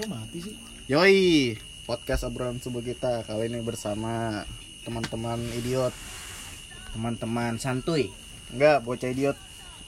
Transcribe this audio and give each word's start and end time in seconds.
Kok 0.00 0.08
mati 0.08 0.40
sih? 0.40 0.56
Yoi, 0.88 1.52
podcast 1.84 2.24
obrolan 2.24 2.56
subuh 2.56 2.80
kita 2.80 3.20
kali 3.20 3.46
ini 3.46 3.60
bersama 3.60 4.42
teman-teman 4.80 5.36
idiot. 5.54 5.92
teman-teman 6.90 7.54
santuy 7.54 8.08
Enggak, 8.48 8.80
bocah 8.80 9.06
idiot. 9.06 9.36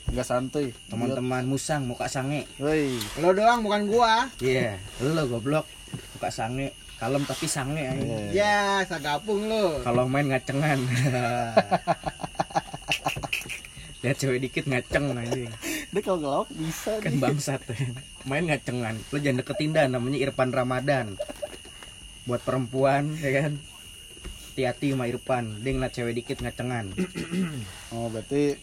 Enggak 0.07 0.29
santuy. 0.29 0.77
teman-teman 0.87 1.43
musang 1.43 1.89
muka 1.89 2.07
sange 2.07 2.45
Yoi. 2.61 2.93
Lo 3.19 3.33
doang 3.33 3.65
bukan 3.65 3.89
gua. 3.89 4.29
iya 4.39 4.77
lo 5.01 5.25
goblok 5.27 5.65
muka 6.13 6.29
sange 6.29 6.77
kalem 7.01 7.25
tapi 7.25 7.49
sange 7.49 7.83
aja 7.83 7.97
Iya. 7.99 8.21
Ya, 8.31 8.61
sagapung 8.85 9.49
lo. 9.49 9.81
kalau 9.81 10.05
main 10.05 10.29
ngacengan 10.29 10.77
lihat 14.03 14.17
cewek 14.19 14.39
dikit 14.41 14.65
ngaceng 14.67 15.17
aja 15.17 15.49
Dia 15.93 16.01
kalau 16.01 16.19
ngelawak 16.25 16.49
bisa 16.57 16.93
kan 17.05 17.13
nih. 17.13 17.21
bangsat 17.21 17.61
main 18.25 18.49
ngacengan 18.49 18.97
lo 19.13 19.17
jangan 19.21 19.45
deketin 19.45 19.77
dah 19.77 19.85
namanya 19.93 20.19
Irfan 20.25 20.49
Ramadan 20.49 21.21
buat 22.25 22.41
perempuan 22.41 23.13
ya 23.21 23.29
kan 23.45 23.61
hati-hati 24.53 24.97
sama 24.97 25.05
Irfan 25.05 25.61
dia 25.61 25.77
ngeliat 25.77 25.93
cewek 25.93 26.17
dikit 26.17 26.41
ngacengan 26.41 26.97
Oh, 27.93 28.09
berarti 28.09 28.57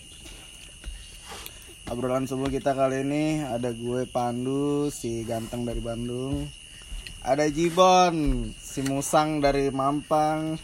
obrolan 1.90 2.26
subuh 2.26 2.49
kita 2.49 2.73
kali 2.73 3.05
ini 3.05 3.46
ada 3.46 3.73
gue 3.73 4.09
Pandu, 4.09 4.90
si 4.90 5.26
ganteng 5.26 5.66
dari 5.66 5.82
Bandung. 5.82 6.46
Ada 7.26 7.49
Jibon, 7.52 8.48
si 8.57 8.80
Musang 8.85 9.41
dari 9.41 9.73
Mampang. 9.73 10.55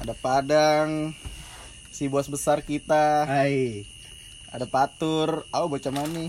Ada 0.00 0.16
Padang, 0.16 1.12
si 1.92 2.08
bos 2.08 2.26
besar 2.32 2.64
kita. 2.64 3.28
hai 3.28 3.84
Ada 4.58 4.66
Patur, 4.66 5.46
oh 5.54 5.70
bocah 5.70 5.94
mana 5.94 6.10
nih? 6.10 6.28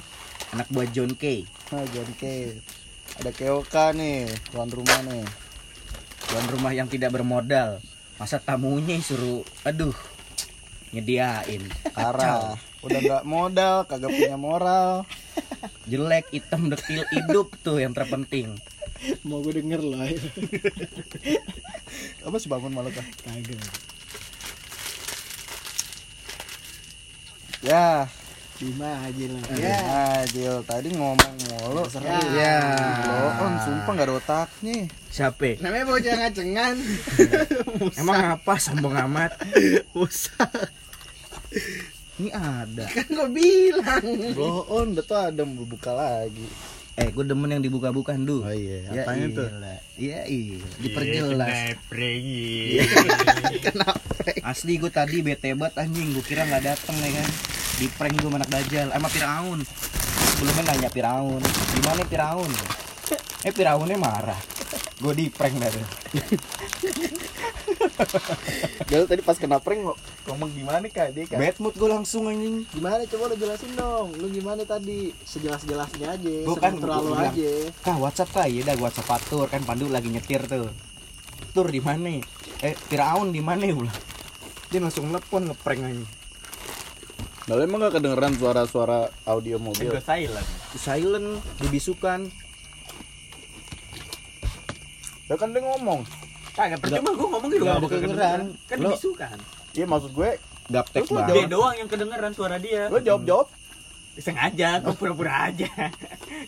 anak 0.54 0.70
buah 0.70 0.86
John 0.94 1.18
K 1.18 1.50
Nah, 1.74 1.82
John 1.90 2.14
K. 2.14 2.54
Ada 3.18 3.34
Keoka 3.34 3.90
nih, 3.98 4.30
tuan 4.54 4.70
rumah 4.70 5.02
nih. 5.02 5.26
tuan 6.30 6.46
rumah 6.54 6.70
yang 6.70 6.86
tidak 6.86 7.10
bermodal 7.10 7.82
masa 8.22 8.38
tamunya 8.38 9.02
suruh 9.02 9.42
aduh 9.66 9.98
nyediain 10.94 11.66
Kara, 11.90 12.54
udah 12.86 13.00
nggak 13.02 13.26
modal, 13.26 13.90
kagak 13.90 14.14
punya 14.14 14.38
moral. 14.38 15.10
jelek 15.90 16.30
hitam 16.30 16.70
dekil 16.70 17.02
hidup 17.10 17.50
tuh 17.66 17.82
yang 17.82 17.98
terpenting 17.98 18.62
Mau 19.26 19.42
gue 19.42 19.58
denger 19.58 19.80
ayo. 19.80 20.22
Apa 22.28 22.36
sih 22.36 22.52
bangun 22.52 22.76
malu 22.76 22.92
kah? 22.92 23.08
Kagak. 23.26 23.64
Ya, 27.64 28.12
Lima 28.60 28.92
aja 29.02 29.24
lo. 29.26 29.40
ya, 29.50 29.56
Ya. 29.56 30.28
Jil 30.28 30.60
tadi 30.64 30.92
ngomong 30.92 31.34
mulu. 31.48 31.84
Ya. 31.96 32.20
ya 32.30 32.56
Loon, 33.08 33.54
sumpah 33.58 33.92
nggak 33.94 34.04
ada 34.04 34.16
otaknya. 34.16 34.78
siapa 35.08 35.56
Namanya 35.58 35.86
bocah 35.86 36.16
ngacengan. 36.18 36.76
emang 38.02 38.20
apa 38.36 38.54
sombong 38.58 39.00
amat 39.02 39.32
Usah. 39.94 40.52
ini 42.16 42.30
ada 42.30 42.84
Kan 42.86 43.08
gue 43.08 43.30
bilang. 43.32 44.06
Loon, 44.36 44.88
udah 44.92 45.04
tuh 45.04 45.18
ada 45.18 45.42
mau 45.42 45.64
buka 45.64 45.92
lagi. 45.92 46.44
eh 46.94 47.08
gue 47.08 47.24
demen 47.24 47.48
yang 47.50 47.64
dibuka-bukan 47.64 48.20
du 48.22 48.44
Oh 48.44 48.52
iya, 48.52 48.84
ya 48.86 49.08
apanya 49.08 49.26
tuh? 49.32 49.48
iyalah. 49.48 49.80
iya 49.96 50.20
iya 50.28 50.60
diperjelas 50.78 51.80
Kenapa? 53.62 54.04
asli 54.52 54.76
gue 54.76 54.92
tadi 54.92 55.18
bete 55.22 55.56
banget 55.56 55.80
anjing 55.80 56.12
gue 56.12 56.20
kira 56.22 56.44
nggak 56.44 56.60
dateng 56.66 57.00
ya 57.00 57.12
kan 57.16 57.30
di 57.80 57.88
prank 57.88 58.12
gue 58.14 58.28
anak 58.30 58.52
dajal 58.52 58.92
sama 58.92 59.08
Firaun. 59.08 59.60
Sebelumnya 60.36 60.64
nanya 60.68 60.90
Firaun 60.92 61.42
gimana 61.74 62.04
Firaun? 62.06 62.52
Eh 63.40 63.56
Firaunnya 63.56 63.96
marah. 63.96 64.36
Gue 65.00 65.16
di 65.16 65.32
prank 65.32 65.56
dari 65.56 65.80
Jal 68.90 69.08
tadi 69.08 69.24
pas 69.24 69.40
kena 69.40 69.64
prank 69.64 69.80
ngo- 69.80 70.00
ngomong 70.28 70.52
gimana 70.52 70.84
kak? 70.92 71.16
Dia 71.16 71.24
kan? 71.24 71.40
bad 71.40 71.56
mood 71.64 71.72
gue 71.72 71.88
langsung 71.88 72.28
anjing. 72.28 72.68
Gimana? 72.68 73.08
Coba 73.08 73.32
lo 73.32 73.36
jelasin 73.40 73.72
dong. 73.80 74.12
Lu 74.20 74.28
gimana 74.28 74.68
tadi? 74.68 75.16
Sejelas-jelasnya 75.24 76.20
aja. 76.20 76.36
Gua 76.44 76.58
kan 76.60 76.76
terlalu 76.76 77.16
aja. 77.16 77.52
kah 77.80 77.96
WhatsApp 77.96 78.30
kah? 78.36 78.48
Ya 78.52 78.60
dah 78.62 78.76
WhatsApp 78.76 79.08
Patur 79.08 79.48
kan 79.48 79.64
Pandu 79.64 79.88
lagi 79.88 80.12
nyetir 80.12 80.44
tuh. 80.44 80.68
Tur 81.56 81.72
di 81.72 81.80
mana? 81.80 82.20
Eh 82.60 82.76
Firaun 82.76 83.32
di 83.32 83.40
mana? 83.40 83.64
Ulah 83.72 83.96
dia 84.70 84.78
langsung 84.78 85.10
telepon 85.10 85.50
ngeprank 85.50 85.82
aja 85.82 86.06
Lalu 87.50 87.62
emang 87.66 87.82
gak 87.82 87.98
kedengeran 87.98 88.34
suara-suara 88.38 89.00
audio 89.26 89.58
mobil? 89.58 89.90
silent 89.98 90.48
silent 90.78 91.28
dibisukan 91.58 92.30
Ya 95.26 95.34
kan 95.34 95.50
dia 95.50 95.62
ngomong. 95.62 96.02
kagak 96.54 96.78
percuma 96.80 97.10
gua 97.12 97.28
ngomong 97.32 97.50
gitu 97.50 97.64
Nggak 97.64 97.76
nggak 97.76 97.92
kedengeran 97.92 98.42
Kan 98.66 98.78
lo 98.78 98.90
dibisukan. 98.90 99.38
Iya 99.70 99.86
maksud 99.86 100.12
gue, 100.12 100.32
gaptek 100.68 101.06
lu 101.06 101.14
Dia 101.16 101.26
banget 101.28 101.50
doang 101.50 101.76
yang 101.78 101.90
kedengeran 101.90 102.32
suara 102.34 102.58
dia. 102.58 102.86
lo 102.86 102.98
jawab-jawab. 102.98 103.48
Sengaja, 104.20 104.82
kok 104.84 104.98
pura-pura 104.98 105.48
aja. 105.48 105.70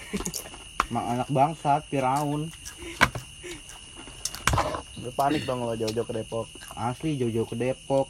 Mak 0.94 1.06
anak 1.08 1.30
bangsat 1.30 1.82
Firaun 1.88 2.50
Gue 4.98 5.14
panik 5.14 5.46
dong 5.46 5.64
lo 5.64 5.74
jauh-jauh 5.74 6.04
ke 6.04 6.14
Depok. 6.14 6.46
asli 6.74 7.18
jauh-jauh 7.18 7.46
ke 7.46 7.56
Depok 7.56 8.06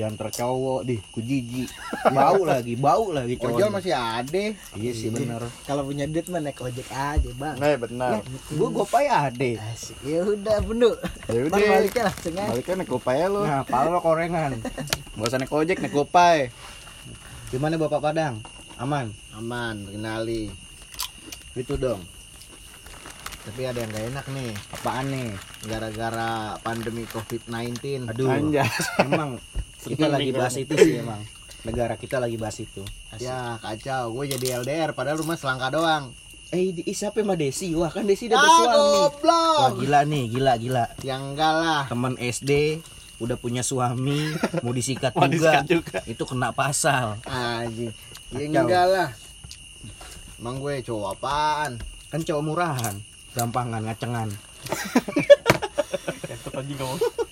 diantar 0.00 0.32
cowok 0.32 0.80
di 0.82 0.96
ku 1.12 1.20
jijik 1.20 1.68
bau 2.08 2.40
lagi 2.42 2.72
bau 2.72 3.12
lagi 3.12 3.36
cowok 3.36 3.52
Ojol 3.52 3.68
masih 3.68 3.92
ada. 3.92 4.44
iya 4.72 4.92
sih 4.96 5.12
bener 5.12 5.44
Kalau 5.68 5.84
punya 5.84 6.08
duit 6.08 6.24
mah 6.26 6.40
naik 6.40 6.56
ojek 6.56 6.88
aja, 6.88 7.28
Bang. 7.36 7.60
Nah 7.60 7.76
benar. 7.76 8.24
gua 8.56 8.68
gua 8.72 8.86
payah 8.88 9.28
ade 9.28 9.60
Asik. 9.60 10.00
Ya 10.00 10.24
udah, 10.24 10.56
bener. 10.64 10.96
Ya 11.28 11.40
udah. 11.44 11.60
baliknya 11.60 12.02
langsung 12.08 12.32
aja. 12.32 12.48
Baliknya 12.48 12.74
naik 12.80 12.88
gopay 12.88 13.18
lo. 13.28 13.40
nah 13.44 13.60
pala 13.62 13.92
lo 13.92 14.00
korengan 14.00 14.56
Gak 15.12 15.26
usah 15.28 15.36
naik 15.36 15.52
ojek, 15.52 15.76
naik 15.78 15.92
gopay. 15.92 16.48
gimana 17.50 17.76
bapak 17.76 18.00
Padang 18.00 18.40
aman 18.78 19.12
Aman, 19.36 19.84
kenali. 19.84 20.48
itu 21.52 21.74
dong 21.76 22.00
Tapi 23.40 23.62
ada 23.62 23.78
yang 23.78 23.88
gak 23.88 24.06
enak 24.06 24.26
nih. 24.30 24.50
apaan 24.70 25.06
nih 25.08 25.30
Gara-gara 25.64 26.30
pandemi 26.58 27.04
COVID-19. 27.06 28.06
aduh 28.06 28.28
Anjas. 28.28 28.74
emang 29.00 29.40
kita 29.80 30.06
lagi 30.06 30.30
bahas 30.30 30.54
itu 30.54 30.74
sih 30.74 30.94
emang 30.98 31.24
negara 31.60 31.94
kita 31.94 32.16
lagi 32.16 32.36
bahas 32.36 32.56
itu 32.56 32.84
Ya 33.16 33.56
kacau, 33.58 34.12
gue 34.12 34.24
jadi 34.30 34.60
LDR 34.60 34.90
padahal 34.90 35.18
rumah 35.18 35.36
selangka 35.36 35.68
doang. 35.70 36.12
eh 36.48 36.68
di, 36.70 36.82
siapa 36.90 37.20
sama 37.20 37.32
Desi 37.32 37.72
wah 37.72 37.88
kan 37.88 38.02
Desi 38.02 38.26
udah 38.26 38.34
Ah, 38.34 38.42
bersuami 38.42 38.88
wah 39.56 39.70
gila 39.72 40.00
nih 40.02 40.24
gila 40.28 40.52
gila 40.56 40.84
Yang 41.00 41.22
enggak 41.26 41.52
lah. 41.54 41.82
teman 41.86 42.14
SD 42.16 42.80
udah 43.18 43.36
punya 43.36 43.60
suami 43.60 44.32
mau 44.58 44.72
disikat 44.72 45.12
Mau 45.14 45.24
juga, 45.26 45.60
disikat 45.60 45.66
juga. 45.66 45.98
itu 46.04 46.22
kena 46.24 46.50
pasal 46.50 47.20
Aji. 47.22 47.88
Ya 48.30 48.44
enggak 48.46 48.84
lah. 48.86 49.08
Emang 50.36 50.56
gue 50.58 50.80
cowok 50.82 51.08
apaan? 51.14 51.72
kan 52.08 52.20
cowok 52.20 52.42
murahan 52.42 52.94
gampangan 53.32 53.80
ngacengan. 53.84 54.28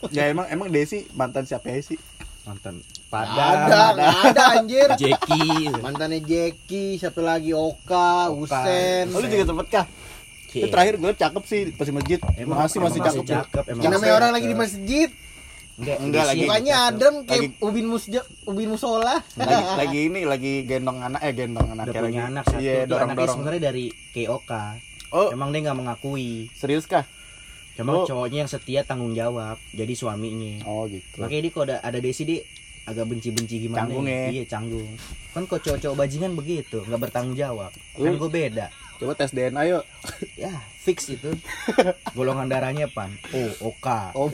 Ya 0.08 0.24
emang 0.26 0.46
emang 0.48 0.68
Desi 0.68 1.04
mantan 1.12 1.44
siapa 1.44 1.68
ya 1.68 1.80
sih? 1.80 1.98
mantan 2.44 2.80
padang 3.12 3.68
ada, 3.68 3.92
nggak 3.92 4.16
ada 4.26 4.44
anjir. 4.56 4.88
Jeki 4.96 5.68
Mantannya 5.78 6.16
Jeki, 6.18 6.96
satu 6.96 7.20
lagi 7.20 7.52
Oka, 7.52 8.32
Oka. 8.32 8.64
Usen. 8.64 9.12
Oh, 9.12 9.20
lu 9.20 9.28
juga 9.28 9.44
sempet 9.44 9.66
kah? 9.68 9.84
Itu 10.48 10.64
terakhir 10.66 10.96
gue 10.96 11.12
cakep 11.12 11.42
sih 11.44 11.60
pas 11.76 11.84
di 11.84 11.92
masjid. 11.92 12.16
Emang- 12.34 12.56
masih 12.58 12.80
masih 12.80 13.00
cakep. 13.04 13.20
masih 13.20 13.36
cakep, 13.36 13.64
emang. 13.68 13.82
Yang 13.84 13.92
namanya 13.92 14.14
orang 14.16 14.30
lagi 14.32 14.46
di 14.46 14.56
masjid. 14.56 15.08
enggak, 15.76 15.96
Enggak, 16.00 16.24
lagi. 16.26 16.40
Mukanya 16.42 16.74
adem 16.88 17.14
kayak 17.22 17.42
Lagi- 17.44 17.56
ubin 17.60 17.86
musja, 17.86 18.20
ubin 18.48 18.66
musola. 18.66 19.20
lagi, 19.36 19.54
lagi 19.84 19.98
ini 20.08 20.20
lagi 20.24 20.52
gendong 20.64 20.98
anak 20.98 21.20
eh 21.20 21.32
gendong 21.36 21.68
anak 21.70 21.84
udah 21.86 22.00
punya 22.02 22.22
anak 22.26 22.44
satu 22.48 22.58
Iya, 22.58 22.82
dorong 22.82 23.12
dorong. 23.12 23.36
sebenarnya 23.36 23.62
dari 23.62 23.84
KOK 24.10 24.52
Oh, 25.10 25.28
emang 25.28 25.50
dia 25.50 25.64
nggak 25.64 25.78
mengakui 25.78 26.52
serius 26.52 26.84
kah? 26.84 27.04
cuma 27.74 27.94
Oh. 27.94 28.02
cowoknya 28.02 28.42
yang 28.42 28.50
setia 28.50 28.82
tanggung 28.82 29.14
jawab 29.14 29.54
jadi 29.70 29.94
suaminya 29.94 30.66
Oh, 30.66 30.84
gitu. 30.84 31.14
makanya 31.16 31.40
dia 31.40 31.52
kalau 31.52 31.64
ada 31.64 31.76
ada 31.80 31.98
Desi 31.98 32.26
dia 32.26 32.42
agak 32.84 33.06
benci-benci 33.06 33.62
gimana 33.62 33.84
Canggung 33.84 34.04
ya? 34.04 34.28
iya 34.28 34.42
canggung 34.44 34.88
kan 35.30 35.44
kok 35.44 35.60
cowok-cowok 35.60 35.94
bajingan 35.94 36.32
begitu 36.34 36.82
nggak 36.82 37.00
bertanggung 37.00 37.36
jawab 37.36 37.70
kan 37.70 38.12
gue 38.12 38.30
beda 38.32 38.66
Coba 38.98 39.14
tes 39.14 39.30
DNA 39.30 39.62
yuk. 39.70 39.84
ya 40.42 40.52
fix 40.82 41.06
itu. 41.12 41.30
Golongan 42.16 42.50
darahnya 42.50 42.90
pan. 42.90 43.12
O 43.30 43.70
OK 43.70 43.86
Oh, 44.16 44.26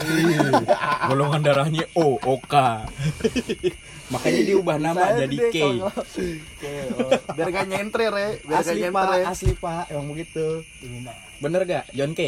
golongan 1.11 1.43
darahnya 1.45 1.85
O 1.93 2.17
OK 2.23 2.55
makanya 4.13 4.43
diubah 4.45 4.77
nama 4.77 5.17
jadi 5.17 5.37
K. 5.49 5.57
biar 7.33 7.49
gak 7.49 7.67
nyentrir 7.73 8.13
ya, 8.13 8.31
biar 8.45 8.61
gak 8.61 8.61
asli 8.61 8.81
nyentrir 8.85 8.93
pak. 8.93 9.33
asli 9.33 9.53
pak. 9.57 9.85
Emang 9.89 10.09
begitu. 10.13 10.47
Bener 11.41 11.61
gak 11.65 11.85
John 11.97 12.13
K? 12.13 12.21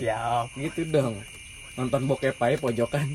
Siap. 0.00 0.56
gitu 0.56 0.88
dong. 0.88 1.20
Nonton 1.76 2.08
bokep 2.08 2.34
aja 2.40 2.56
pojokan. 2.58 3.14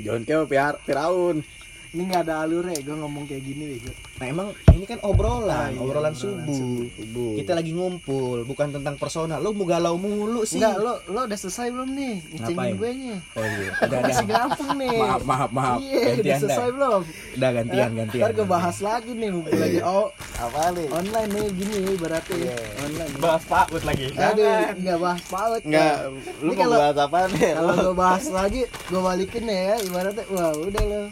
John 0.00 0.24
Kew 0.24 0.48
Firaun. 0.48 1.44
Ini 1.90 2.06
nggak 2.06 2.22
ada 2.22 2.46
alurnya, 2.46 2.78
gue 2.78 2.94
ngomong 2.94 3.26
kayak 3.26 3.42
gini 3.42 3.64
bego. 3.68 3.90
Nah 4.16 4.26
emang 4.26 4.48
ini 4.70 4.84
kan 4.84 5.02
obrolan, 5.02 5.50
Ah, 5.50 5.66
iya, 5.68 5.82
obrolan 5.82 6.14
obrolan 6.14 6.14
subuh. 6.14 6.86
Subuh. 6.86 7.34
Kita 7.34 7.52
lagi 7.52 7.72
ngumpul, 7.72 8.46
bukan 8.46 8.70
tentang 8.70 8.94
personal. 8.94 9.38
Lu 9.38 9.50
mau 9.50 9.66
galau 9.66 9.96
mulu 9.96 10.44
sih. 10.44 10.62
Enggak, 10.62 10.78
lo 10.78 11.02
lo 11.04 11.26
udah 11.26 11.34
selesai 11.36 11.66
belum 11.68 11.90
nih? 11.90 12.14
Ngecengin 12.30 12.54
Ngapain? 12.54 12.74
gue 12.78 12.90
nya. 12.94 13.16
Oh 13.34 13.42
iya, 13.42 13.70
udah 13.76 13.98
ada. 13.98 14.06
Masih 14.06 14.26
gampang 14.28 14.70
nih. 14.76 14.98
Maaf, 15.02 15.22
maaf, 15.24 15.50
maaf. 15.50 15.78
Iya, 15.80 15.90
udah 15.90 16.06
Gantian 16.06 16.30
dah. 16.30 16.38
selesai 16.40 16.68
belum? 16.70 17.00
Udah 17.34 17.50
gantian, 17.52 17.90
gantian. 17.92 18.22
Ntar 18.22 18.32
gue 18.32 18.46
bahas 18.46 18.76
lagi 18.80 19.10
nih, 19.10 19.28
mumpung 19.28 19.58
lagi 19.58 19.78
oh 19.82 20.06
Apa 20.38 20.60
nih? 20.70 20.86
online 20.88 21.30
nih 21.32 21.46
gini 21.52 21.78
berarti 21.98 22.34
Iya. 22.38 22.56
online. 22.80 23.12
Bahas 23.18 23.42
Pak 23.44 23.66
lagi. 23.82 24.06
Aduh, 24.14 24.46
nggak 24.78 24.98
bahas 25.00 25.22
paut. 25.26 25.60
Enggak, 25.60 25.90
Nah, 25.90 26.06
lu 26.38 26.46
ini 26.46 26.54
mau 26.54 26.62
kalau- 26.62 26.78
bahas 26.78 26.98
apa 27.00 27.18
nih? 27.28 27.50
Kalau 27.52 27.74
gue 27.74 27.94
bahas 27.98 28.24
lagi, 28.30 28.60
gue 28.62 29.00
balikin 29.00 29.44
ya, 29.44 29.74
ibaratnya, 29.80 30.22
wah 30.30 30.54
udah 30.54 30.84
lo 30.86 31.02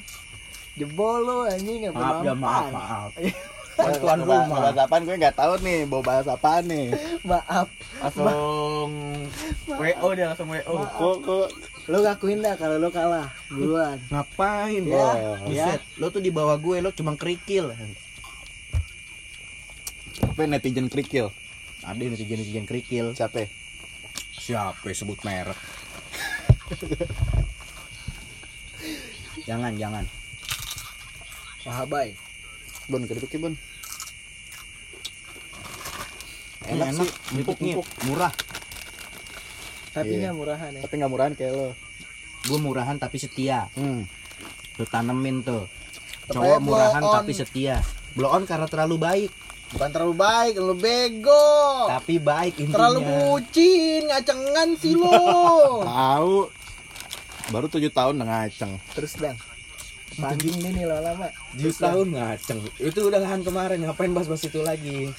jebol 0.79 1.19
lo 1.21 1.37
anjing 1.45 1.77
nggak 1.83 1.93
Maaf, 1.93 2.21
ya, 2.21 2.33
maaf, 2.33 2.65
maaf. 2.69 2.73
maaf. 2.73 3.11
Kan 3.79 3.93
tuan 3.97 4.19
bahas- 4.21 4.43
rumah. 4.43 4.57
Bahas 4.61 4.77
apaan 4.81 5.03
gue 5.03 5.15
nggak 5.17 5.37
tahu 5.37 5.53
nih, 5.61 5.79
mau 5.85 6.01
bahas 6.01 6.27
apaan 6.27 6.63
nih. 6.67 6.87
Maaf, 7.31 7.67
Langsung 8.01 8.91
WO 9.69 10.07
dia 10.13 10.25
langsung 10.27 10.49
WO. 10.49 10.73
Kok 10.89 11.15
kok 11.23 11.47
lo 11.87 11.97
ngakuin 12.01 12.39
dah 12.39 12.55
kalau 12.55 12.77
lo 12.77 12.89
kalah 12.91 13.29
duluan. 13.47 13.97
Ngapain? 14.09 14.83
Ya, 14.83 15.37
Buset, 15.41 15.81
lo 15.95 16.09
tuh 16.09 16.19
di 16.19 16.29
bawah 16.29 16.57
gue, 16.57 16.77
lo 16.81 16.91
cuma 16.91 17.15
kerikil. 17.15 17.71
apa 20.19 20.45
netizen 20.45 20.87
kerikil? 20.87 21.31
Ada 21.81 22.05
netizen-netizen 22.05 22.65
kerikil. 22.65 23.05
Siapa? 23.15 23.47
Siapa 24.33 24.83
yang 24.83 24.97
sebut 24.97 25.19
merek? 25.23 25.57
jangan, 29.49 29.73
jangan. 29.75 30.05
Wahabai. 31.65 32.15
Bon, 32.87 33.03
keripik 33.03 33.35
Bon. 33.39 33.55
Enak, 36.69 36.93
Enak 36.93 37.01
sih, 37.01 37.11
keripiknya 37.33 37.75
empuk, 37.75 37.87
murah. 38.05 38.33
Tapi 39.89 40.13
Iya. 40.13 40.21
nggak 40.21 40.37
murahan 40.37 40.71
ya. 40.71 40.81
Tapi 40.85 40.95
nggak 40.95 41.11
murahan 41.11 41.33
kayak 41.33 41.53
lo. 41.53 41.69
Gue 42.45 42.59
murahan 42.61 42.97
tapi 42.97 43.17
setia. 43.17 43.67
Hmm. 43.73 44.05
Lo 44.77 44.85
tanemin 44.85 45.41
tuh. 45.41 45.65
Cowok 46.29 46.61
murahan 46.61 47.03
on. 47.03 47.15
tapi 47.15 47.33
setia. 47.33 47.81
Blow 48.13 48.29
on 48.31 48.45
karena 48.45 48.69
terlalu 48.69 48.97
baik. 49.01 49.31
Bukan 49.69 49.91
terlalu 49.93 50.15
baik, 50.17 50.55
lo 50.57 50.73
bego. 50.73 51.49
Tapi 51.89 52.17
baik 52.17 52.55
intinya. 52.59 52.77
Terlalu 52.79 53.01
bucin, 53.05 54.03
ngacengan 54.09 54.69
sih 54.77 54.93
lo. 54.93 55.13
Tahu. 55.89 56.37
Baru 57.49 57.67
tujuh 57.69 57.89
tahun 57.89 58.17
ngaceng. 58.19 58.77
Terus 58.93 59.17
bang, 59.17 59.37
banding 60.19 60.57
deh 60.59 60.71
nih 60.75 60.85
lama-lama. 60.85 61.31
Tujuh 61.55 61.75
tahun 61.79 62.07
ngaceng. 62.15 62.59
Itu 62.83 63.07
udah 63.07 63.23
kan 63.23 63.41
kemarin. 63.47 63.79
Ngapain 63.87 64.13
bahas-bahas 64.13 64.45
itu 64.45 64.61
lagi? 64.61 65.15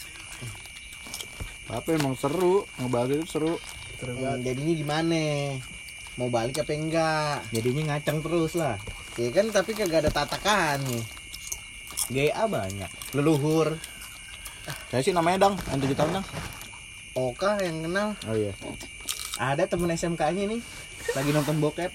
Tapi 1.69 1.89
emang 1.95 2.17
seru, 2.17 2.65
ngebahas 2.81 3.09
itu 3.15 3.25
seru. 3.29 3.53
Terus 3.99 4.15
Hmm, 4.19 4.41
jadinya 4.43 4.73
gimana? 4.73 5.23
Mau 6.19 6.27
balik 6.27 6.63
apa 6.63 6.75
enggak? 6.75 7.47
Jadinya 7.55 7.95
ngaceng 7.95 8.19
terus 8.19 8.53
lah. 8.59 8.75
Ya 9.15 9.29
kan 9.31 9.51
tapi 9.51 9.71
kagak 9.75 10.07
ada 10.07 10.11
tatakan 10.11 10.83
nih. 10.83 11.03
GA 12.09 12.43
banyak. 12.49 12.91
Leluhur. 13.15 13.77
Kayak 14.89 15.03
sih 15.05 15.13
namanya 15.13 15.49
Dang, 15.49 15.55
yang 15.69 15.79
tujuh 15.81 15.97
tahun 15.97 16.11
Dang. 16.19 16.27
Oka 17.17 17.51
yang 17.61 17.85
kenal. 17.85 18.09
Oh 18.25 18.35
iya. 18.35 18.53
Ada 19.39 19.69
temen 19.69 19.91
SMK-nya 19.93 20.43
nih. 20.49 20.61
Lagi 21.15 21.29
nonton 21.31 21.57
bokep. 21.61 21.91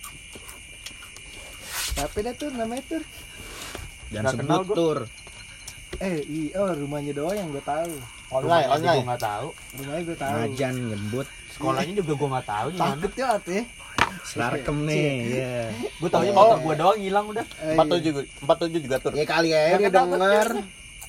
Tapi 1.94 2.18
dah 2.20 2.34
tuh 2.34 2.48
namanya 2.50 2.82
tuh. 2.84 3.02
Dan 4.10 4.22
kenal 4.30 4.62
sebut 4.62 4.76
tur. 4.76 4.98
Eh, 6.02 6.18
i- 6.26 6.52
oh 6.54 6.70
rumahnya 6.74 7.14
doang 7.14 7.36
yang 7.36 7.48
gue 7.48 7.62
tahu. 7.62 7.92
Online, 8.32 8.66
Rumahnya 8.66 8.68
online. 8.68 8.96
Gue 8.96 9.06
nggak 9.06 9.22
tahu. 9.22 9.46
Rumahnya 9.78 10.02
gue 10.02 10.16
tahu. 10.18 10.34
Ngajan, 10.34 10.74
ngebut. 10.90 11.26
Sekolahnya 11.54 11.94
juga 11.94 12.12
gue 12.12 12.28
nggak 12.34 12.48
tahu 12.48 12.66
di 12.66 12.76
mana. 12.76 12.90
Takut 12.90 13.12
ya 13.14 13.28
ya. 13.38 13.62
Sarkem 14.24 14.78
nih. 14.84 15.02
Iya. 15.22 15.58
Gue 16.00 16.08
taunya 16.10 16.32
motor 16.32 16.58
gue 16.60 16.74
doang 16.74 16.98
hilang 16.98 17.26
udah. 17.30 17.46
Empat 17.46 17.86
tujuh, 17.94 18.12
empat 18.42 18.56
tujuh 18.66 18.80
juga 18.82 18.96
tur. 18.98 19.12
Ya 19.14 19.24
kali 19.24 19.48
ya 19.50 19.60
dia 19.74 19.76
Nggak 19.78 19.92
kenal 19.94 20.06
denger. 20.10 20.48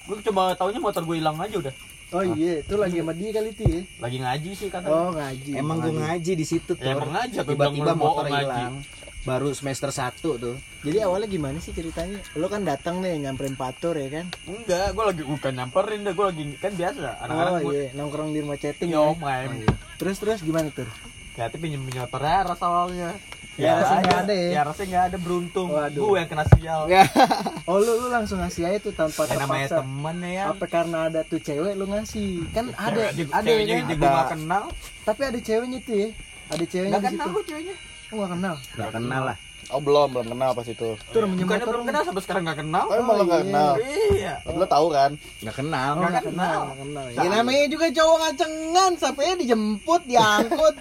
Gue 0.05 0.17
cuma 0.21 0.53
taunya 0.53 0.77
motor 0.77 1.01
gue 1.01 1.15
hilang 1.17 1.37
aja 1.41 1.55
udah. 1.57 1.73
Oh 2.13 2.21
iya, 2.21 2.61
itu 2.61 2.77
lagi 2.77 3.01
sama 3.01 3.13
dia 3.17 3.29
kali 3.33 3.49
itu 3.49 3.63
ya. 3.65 3.81
Lagi 3.97 4.17
ngaji 4.21 4.49
sih 4.53 4.67
katanya. 4.69 4.93
Oh 4.93 5.09
ngaji. 5.09 5.51
Emang 5.57 5.77
gue 5.81 5.93
ngaji 5.97 6.31
di 6.37 6.45
situ 6.45 6.71
tuh. 6.71 6.85
Ya, 6.85 6.93
emang 6.93 7.09
ngaji, 7.09 7.35
Tiba-tiba 7.41 7.91
motor 7.97 8.25
hilang. 8.29 8.73
Baru 9.25 9.49
semester 9.51 9.89
1 9.89 10.21
tuh. 10.21 10.55
Jadi 10.79 10.97
awalnya 11.01 11.25
gimana 11.25 11.57
sih 11.57 11.73
ceritanya? 11.73 12.21
Lo 12.33 12.45
kan 12.45 12.61
datang 12.61 13.01
nih 13.01 13.17
nyamperin 13.19 13.57
patur 13.57 13.97
ya 13.97 14.07
kan? 14.11 14.29
Enggak, 14.45 14.93
gue 14.93 15.03
lagi 15.03 15.23
bukan 15.25 15.51
nyamperin 15.51 16.05
deh, 16.05 16.13
gue 16.13 16.25
lagi 16.25 16.43
kan 16.55 16.71
biasa. 16.71 17.25
Anak-anak 17.25 17.51
Oh 17.51 17.59
gue 17.65 17.73
iya, 17.75 17.87
nongkrong 17.91 18.29
di 18.29 18.39
rumah 18.39 18.55
chatting. 18.55 18.93
Iya, 18.93 19.01
ya. 19.01 19.09
Oh, 19.09 19.15
iya. 19.51 19.69
Terus 19.97 20.15
terus 20.15 20.39
gimana 20.39 20.69
tuh? 20.69 20.85
Kayaknya 21.33 21.57
pinjem 21.57 21.81
pinjem 21.83 22.05
Eras 22.07 22.61
awalnya. 22.61 23.17
Ya, 23.55 23.79
rasanya 23.79 24.03
nggak 24.03 24.21
ada 24.21 24.35
ya? 24.35 24.49
Ya 24.51 24.61
rasanya 24.61 24.89
nggak 24.91 25.05
ada 25.07 25.17
beruntung. 25.17 25.67
Waduh. 25.71 26.01
Gue 26.05 26.17
yang 26.19 26.29
kena 26.29 26.45
sial. 26.51 26.81
Oh 27.65 27.81
lu 27.81 27.97
lu 27.97 28.13
langsung 28.13 28.37
ngasih 28.37 28.61
aja 28.69 28.77
tuh 28.77 28.93
tanpa 28.93 29.25
Ya, 29.25 29.41
namanya 29.41 29.65
terpaksa. 29.65 29.81
temen 29.81 30.17
ya. 30.21 30.43
Apa 30.53 30.65
karena 30.69 30.97
ada 31.09 31.25
tuh 31.25 31.41
cewek 31.41 31.73
lu 31.73 31.89
ngasih? 31.89 32.45
Kan 32.53 32.69
ada 32.77 33.09
Cewek- 33.09 33.33
ada 33.33 33.41
ceweknya 33.41 33.65
ya 33.65 33.81
aja 33.81 33.89
kan? 33.89 33.97
gue 33.97 34.09
nggak 34.11 34.29
kenal. 34.37 34.63
Tapi 35.01 35.21
ada 35.25 35.39
ceweknya 35.41 35.79
tuh 35.81 35.95
ya. 35.97 36.09
Ada 36.45 36.65
ceweknya 36.69 36.99
di 36.99 37.07
kenal 37.09 37.27
gue 37.33 37.43
ceweknya. 37.43 37.75
Oh, 38.15 38.23
nggak 38.23 38.31
kenal. 38.39 38.55
Gak 38.79 38.91
kenal 38.95 39.23
lah. 39.27 39.37
Oh 39.73 39.81
belum, 39.83 40.07
belum 40.13 40.27
kenal 40.31 40.55
pas 40.55 40.67
itu. 40.69 40.93
Tuh 41.11 41.19
namanya 41.19 41.41
Bukannya 41.43 41.65
belum 41.67 41.83
kenal 41.89 42.01
sampai 42.07 42.23
sekarang 42.23 42.43
nggak 42.47 42.59
kenal. 42.63 42.85
Oh, 42.87 42.95
nggak 42.95 43.27
iya. 43.27 43.43
kenal. 43.43 43.71
Iya. 44.15 44.33
Lo 44.55 44.65
tahu 44.69 44.87
kan? 44.93 45.11
Gak 45.43 45.55
kenal. 45.59 45.91
Oh, 45.91 45.99
Nggak 45.99 46.11
nggak 46.15 46.25
kenal. 46.31 46.47
kenal, 46.47 46.59
nggak 46.63 46.79
kenal. 46.79 47.05
Ya 47.11 47.17
Tahu. 47.19 47.33
namanya 47.35 47.65
juga 47.67 47.85
cowok 47.91 48.17
ngacengan, 48.23 48.91
sampai 48.95 49.35
dijemput, 49.35 50.01
diangkut. 50.07 50.75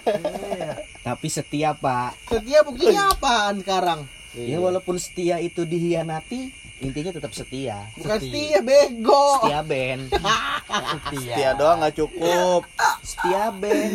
Tapi 1.11 1.27
setia 1.27 1.75
pak. 1.75 2.15
Setia 2.31 2.59
buktinya 2.63 3.03
apaan 3.11 3.59
sekarang? 3.59 3.99
Ya 4.37 4.57
walaupun 4.63 4.95
setia 4.95 5.43
itu 5.43 5.67
dihianati, 5.67 6.53
intinya 6.85 7.11
tetap 7.11 7.31
setia. 7.31 7.77
Bukan 7.95 8.17
Setia. 8.17 8.31
setia, 8.31 8.59
bego. 8.61 9.25
Setia 9.39 9.61
Ben. 9.61 9.99
Setia. 10.11 11.33
Setia 11.33 11.49
doang 11.53 11.77
nggak 11.79 11.95
cukup. 11.95 12.61
Setia 13.01 13.43
Ben. 13.51 13.93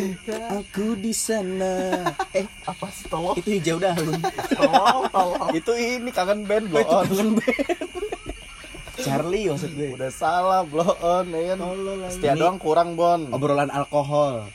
Aku 0.52 0.94
di 0.94 1.10
sana. 1.10 2.02
Eh, 2.30 2.44
Apa 2.64 2.86
sih 2.88 3.06
tolong? 3.06 3.36
itu 3.36 3.48
hijau 3.52 3.78
daun. 3.78 4.18
Tolong, 4.50 5.02
tolong. 5.08 5.48
itu 5.52 5.72
ini 5.72 6.10
kangen 6.10 6.44
band 6.44 6.66
blow 6.66 6.82
on. 6.84 7.38
Charlie 9.00 9.48
maksud 9.48 9.72
gue. 9.72 9.96
Udah 9.96 10.10
salah 10.10 10.60
blow 10.62 10.92
on 10.94 11.26
ya 11.30 11.54
kan. 11.54 11.58
Setia 12.10 12.32
Ini- 12.32 12.40
doang 12.40 12.58
kurang 12.58 12.92
Bon. 12.92 13.30
Obrolan 13.30 13.70
alkohol, 13.70 14.50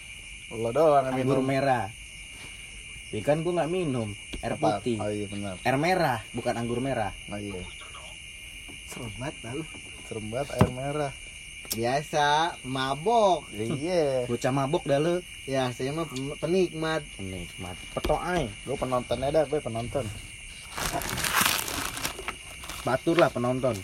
Lo 0.52 0.70
doang 0.70 1.02
yang 1.04 1.18
anggur 1.18 1.40
minum. 1.40 1.48
merah. 1.48 1.86
Ya 3.10 3.22
kan 3.22 3.42
gue 3.42 3.50
nggak 3.50 3.72
minum 3.72 4.12
air 4.38 4.54
putih, 4.56 5.00
Oh 5.00 5.08
iya 5.08 5.26
benar. 5.26 5.56
air 5.58 5.78
merah, 5.78 6.20
bukan 6.32 6.54
anggur 6.54 6.78
merah. 6.78 7.16
Oh 7.26 7.40
iya. 7.40 7.64
Serem 8.96 9.12
banget 9.20 9.36
lalu. 9.44 9.64
Serem 10.08 10.26
banget 10.32 10.50
air 10.56 10.70
merah. 10.72 11.14
Biasa, 11.76 12.28
mabok. 12.64 13.44
Iya. 13.52 14.24
Bocah 14.32 14.54
mabok 14.56 14.88
dah 14.88 15.04
lu. 15.04 15.20
Ya, 15.44 15.68
saya 15.76 15.92
mah 15.92 16.08
pen- 16.08 16.40
penikmat. 16.40 17.04
Penikmat. 17.20 17.76
Petok 17.92 18.24
ay. 18.24 18.48
Gue 18.64 18.80
penontonnya 18.80 19.36
dah, 19.36 19.44
gue 19.44 19.60
penonton. 19.60 20.08
Batur 22.88 23.20
lah 23.20 23.28
penonton. 23.28 23.76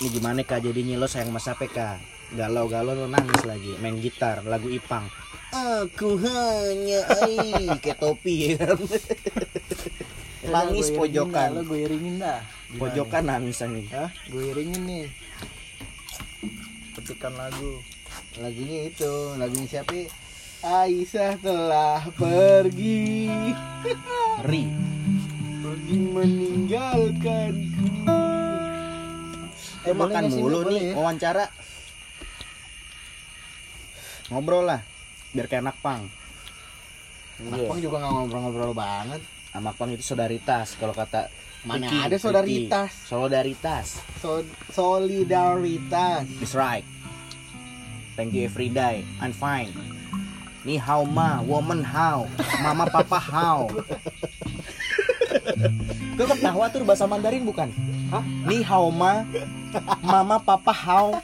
Ini 0.00 0.08
gimana 0.08 0.40
kak 0.40 0.64
jadinya 0.64 0.96
lo 0.96 1.04
sayang 1.04 1.28
mas 1.28 1.44
apa 1.44 1.68
kak? 1.68 2.00
Galau-galau 2.32 2.96
lo 2.96 3.06
nangis 3.12 3.44
lagi 3.44 3.76
main 3.84 4.00
gitar 4.00 4.40
lagu 4.48 4.72
Ipang. 4.72 5.04
Aku 5.52 6.16
hanya 6.18 7.04
ai 7.22 7.68
kayak 7.78 8.00
topi 8.00 8.56
ya 8.56 8.66
nangis 10.48 10.88
pojokan. 10.92 11.48
Lo 11.56 11.62
gue 11.64 11.80
iringin 11.88 12.20
dah. 12.20 12.40
Pojokan 12.76 13.24
nangis 13.28 13.62
nih. 13.64 13.86
Hah? 13.92 14.10
Gue 14.28 14.50
iringin 14.52 14.82
nih. 14.84 15.06
Petikan 16.94 17.34
lagu. 17.36 17.80
Lagunya 18.38 18.90
itu, 18.90 19.12
lagunya 19.38 19.66
siapa? 19.70 20.10
Aisyah 20.64 21.36
telah 21.44 22.08
pergi, 22.16 23.28
Ri. 24.48 24.64
pergi 25.60 25.96
meninggalkanku. 26.00 27.84
Eh 29.84 29.92
boleh 29.92 30.08
makan 30.08 30.24
mulu 30.32 30.64
nih 30.72 30.80
ya? 30.88 30.92
wawancara. 30.96 31.52
Ngobrol 34.32 34.64
lah 34.64 34.80
biar 35.36 35.52
kayak 35.52 35.68
anak 35.68 35.76
pang. 35.84 36.08
Bang 37.44 37.78
juga 37.84 38.00
nggak 38.00 38.12
ngobrol-ngobrol 38.16 38.72
banget. 38.72 39.20
Anak 39.54 39.78
pang 39.78 39.86
itu 39.94 40.02
solidaritas 40.02 40.74
kalau 40.76 40.90
kata 40.90 41.30
Mana 41.64 41.88
Ricky, 41.88 41.96
ada 41.96 42.16
solidaritas? 42.20 42.90
Solidaritas. 43.08 43.86
So- 44.20 44.44
solidaritas. 44.68 46.26
That's 46.42 46.52
right. 46.52 46.84
Thank 48.18 48.36
you 48.36 48.44
every 48.44 48.68
day. 48.68 49.00
I'm 49.22 49.32
fine. 49.32 49.72
Ni 50.66 50.76
how 50.76 51.06
ma, 51.06 51.40
woman 51.40 51.80
how, 51.80 52.28
mama 52.60 52.84
papa 52.88 53.16
how. 53.16 53.68
Kau 56.18 56.26
ketawa 56.34 56.68
tuh 56.68 56.84
bahasa 56.84 57.04
Mandarin 57.08 57.44
bukan? 57.44 57.68
Hah? 58.12 58.24
Ni 58.44 58.60
hao 58.60 58.88
ma, 58.88 59.24
mama 60.00 60.36
papa 60.40 60.72
hao, 60.72 61.20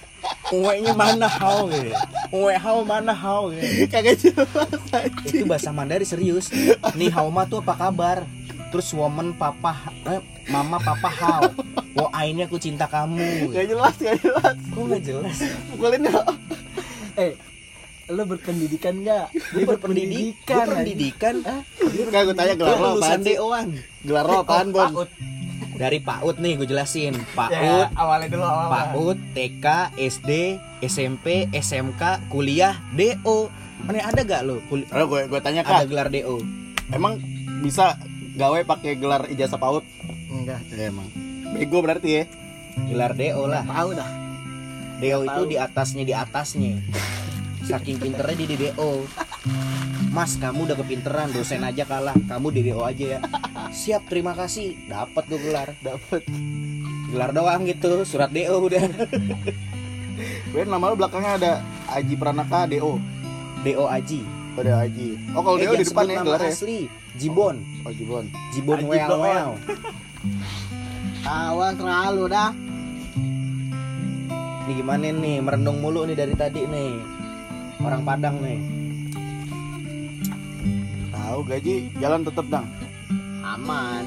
uwe-nya 0.51 0.93
mana 0.95 1.27
hao 1.31 1.71
gitu. 1.71 1.95
Uwe 2.35 2.55
hao 2.59 2.83
mana 2.83 3.15
hao 3.15 3.55
gitu. 3.55 3.87
Kagak 3.91 4.19
jelas. 4.19 4.81
Itu 5.27 5.45
bahasa 5.47 5.71
Mandarin 5.71 6.07
serius. 6.07 6.51
Ni 6.99 7.11
hao 7.11 7.31
ma 7.31 7.47
tuh 7.47 7.63
apa 7.63 7.75
kabar? 7.89 8.19
Terus 8.71 8.95
woman 8.95 9.35
papa 9.35 9.91
eh, 10.07 10.23
mama 10.51 10.79
papa 10.79 11.11
hao. 11.11 11.43
Wo 11.95 12.07
ainnya 12.15 12.47
aku 12.47 12.59
cinta 12.63 12.87
kamu. 12.87 13.51
Gak 13.51 13.67
jelas, 13.67 13.95
gak 13.99 14.17
jelas. 14.23 14.57
Kok 14.71 14.83
nggak 14.87 15.03
jelas? 15.03 15.37
Pukulin 15.75 16.07
ya. 16.07 16.23
Eh, 17.19 17.33
lo 18.11 18.23
berpendidikan 18.27 18.95
nggak? 19.03 19.27
Dia 19.35 19.65
berpendidikan, 19.67 20.67
berpendidikan. 20.71 21.35
Gak 22.11 22.23
gue 22.31 22.35
tanya 22.39 22.55
gelar 22.55 22.79
lo 22.79 22.89
apaan 22.99 23.21
sih? 23.27 23.37
Gelar 24.07 24.25
lo 24.27 24.37
apaan, 24.47 24.67
Bon? 24.71 25.07
Dari 25.81 25.97
PAUD 25.97 26.37
nih 26.37 26.61
gue 26.61 26.69
jelasin. 26.69 27.17
PAUD, 27.33 27.57
Ya, 27.57 27.89
awalnya 27.97 28.29
dulu 28.29 28.45
awal. 28.45 28.69
PAUD, 28.69 29.17
TK, 29.33 29.67
SD, 29.97 30.31
SMP, 30.83 31.49
SMK, 31.49 32.29
kuliah, 32.29 32.77
DO. 32.93 33.49
Mana 33.81 34.05
ada 34.05 34.21
gak 34.21 34.45
lo? 34.45 34.61
Kul- 34.69 34.85
gue 34.85 35.21
gue 35.25 35.41
tanya 35.41 35.65
ada 35.65 35.81
kak, 35.81 35.89
gelar 35.89 36.13
DO. 36.13 36.45
emang 36.93 37.17
bisa 37.65 37.97
gawe 38.37 38.61
pakai 38.63 38.93
gelar 38.95 39.25
ijazah 39.27 39.57
PAUD? 39.57 39.81
Enggak. 40.29 40.61
Ya 40.69 40.93
emang. 40.93 41.09
Bego 41.51 41.81
berarti 41.81 42.09
ya. 42.13 42.25
Gelar 42.85 43.17
DO 43.17 43.49
lah. 43.49 43.65
Tahu 43.65 43.89
dah. 43.97 44.11
DO 45.01 45.19
itu 45.25 45.43
di 45.49 45.57
atasnya 45.57 46.05
di 46.05 46.13
atasnya. 46.13 46.77
Saking 47.65 47.97
pinternya 47.97 48.37
dia 48.37 48.49
di 48.49 48.57
DO. 48.61 49.09
Mas, 50.11 50.37
kamu 50.37 50.67
udah 50.67 50.77
kepinteran, 50.77 51.31
dosen 51.31 51.65
aja 51.65 51.87
kalah. 51.87 52.13
Kamu 52.21 52.53
di 52.53 52.69
DO 52.69 52.85
aja 52.85 53.17
ya. 53.17 53.21
Siap, 53.71 54.03
terima 54.07 54.35
kasih. 54.35 54.75
Dapat 54.85 55.25
gue 55.27 55.41
gelar. 55.41 55.69
Dapet. 55.79 56.27
Gelar 57.09 57.31
doang 57.31 57.63
gitu, 57.65 58.03
surat 58.05 58.31
DO 58.31 58.57
udah. 58.61 58.83
Gue 60.53 60.63
nama 60.63 60.85
lo 60.85 60.95
belakangnya 60.95 61.33
ada 61.35 61.53
Aji 61.89 62.15
Pranaka 62.15 62.67
DO. 62.67 63.01
DO 63.63 63.85
Aji. 63.87 64.21
Ada 64.53 64.85
Aji. 64.85 65.17
Oh 65.33 65.41
kalau 65.41 65.57
Eh, 65.57 65.65
DO 65.65 65.73
di 65.75 65.87
depan 65.87 66.05
ya 66.05 66.15
nama 66.15 66.27
gelarnya. 66.29 66.53
asli. 66.53 66.81
Jibon. 67.17 67.57
Oh 67.83 67.91
Jibon. 67.91 68.25
Jibon 68.53 68.79
Aji 68.79 68.87
well 68.87 69.17
well. 69.17 69.51
Awan 71.25 71.75
selalu 71.75 72.25
dah. 72.27 72.51
Ini 74.61 74.73
gimana 74.77 75.09
nih, 75.09 75.37
merenung 75.41 75.81
mulu 75.81 76.05
nih 76.05 76.15
dari 76.15 76.35
tadi 76.35 76.63
nih. 76.63 76.93
Orang 77.81 78.05
Padang 78.05 78.37
nih. 78.39 78.61
Tahu 81.11 81.39
gaji 81.43 81.75
jalan 81.97 82.21
tetep 82.23 82.47
dang. 82.47 82.67
Aman. 83.43 84.05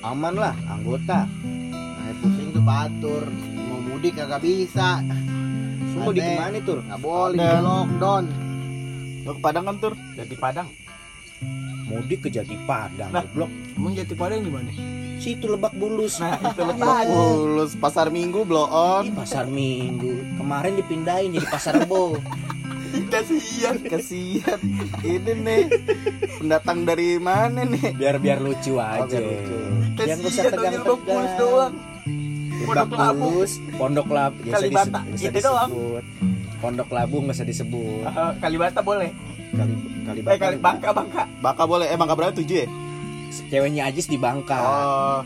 Aman 0.00 0.34
lah, 0.34 0.56
anggota. 0.66 1.28
Nah, 1.76 2.12
pusing 2.18 2.50
tuh 2.50 2.64
patur. 2.64 3.24
Mau 3.60 3.78
mudik 3.82 4.16
kagak 4.16 4.40
bisa. 4.40 5.04
Semua 5.86 6.10
di 6.10 6.20
ke 6.20 6.32
mana 6.32 6.58
tur? 6.60 6.78
Nggak 6.80 7.00
boleh 7.00 7.36
Ada. 7.36 7.50
di 7.50 7.60
lockdown. 7.60 8.24
Lo 9.20 9.30
ke 9.36 9.40
Padang 9.40 9.64
kan 9.66 9.76
tur? 9.76 9.92
Jadi 10.14 10.34
Padang. 10.34 10.68
Mudik 11.84 12.22
ke 12.22 12.28
Jati 12.30 12.54
Padang, 12.64 13.10
Nah. 13.10 13.26
goblok. 13.26 13.50
Emang 13.74 13.92
jati 13.92 14.14
padang 14.14 14.40
di 14.40 14.52
mana? 14.52 14.70
Situ 15.18 15.44
Lebak 15.44 15.74
Bulus. 15.74 16.16
Nah, 16.16 16.38
itu 16.38 16.62
lebih 16.62 16.84
Lulus 17.08 17.72
pasar 17.74 18.08
minggu 18.08 18.44
blow 18.44 18.64
Ih, 18.64 18.72
on. 18.72 19.04
pasar 19.12 19.44
Minggu. 19.44 20.38
Kemarin 20.38 20.76
dipindahin 20.76 21.34
jadi 21.34 21.48
Pasar 21.50 21.76
Rebo. 21.76 22.14
Kasihan, 23.12 23.76
kasihan. 23.86 24.60
Ini 25.02 25.32
nih 25.42 25.62
pendatang 26.42 26.82
dari 26.82 27.18
mana 27.22 27.62
nih? 27.62 27.94
biar 27.94 28.16
biar 28.18 28.38
lucu 28.42 28.78
aja. 28.78 29.06
biar 29.06 29.22
lucu. 29.22 29.56
Yang 30.00 30.20
usah 30.26 30.42
Kasihan, 30.50 30.52
tegang 30.54 30.98
Bulus 31.06 31.32
doang. 31.38 31.74
Pondok 32.60 32.92
Labu. 32.92 33.28
Pondok 33.78 34.08
Labu, 34.10 34.38
usah 34.42 34.52
Kalibata, 34.58 35.00
itu 35.16 35.38
doang. 35.40 35.70
Pondok 36.60 36.90
Labu 36.92 37.16
nggak 37.24 37.36
usah 37.38 37.46
disebut. 37.46 38.04
Eh, 38.04 38.32
Kalibata 38.42 38.80
boleh. 38.82 39.10
Kali 39.50 39.74
Kalibata. 40.06 40.34
Eh, 40.34 40.38
kali 40.38 40.56
Bangka, 40.58 40.88
Bangka. 40.94 41.22
Baka 41.40 41.62
boleh. 41.66 41.86
Eh 41.88 41.96
Bangka 41.98 42.14
berapa 42.18 42.34
tujuh 42.34 42.56
ya? 42.64 42.68
Ceweknya 43.50 43.86
Ajis 43.86 44.10
di 44.10 44.18
Bangka. 44.18 44.58
Oh, 44.58 45.20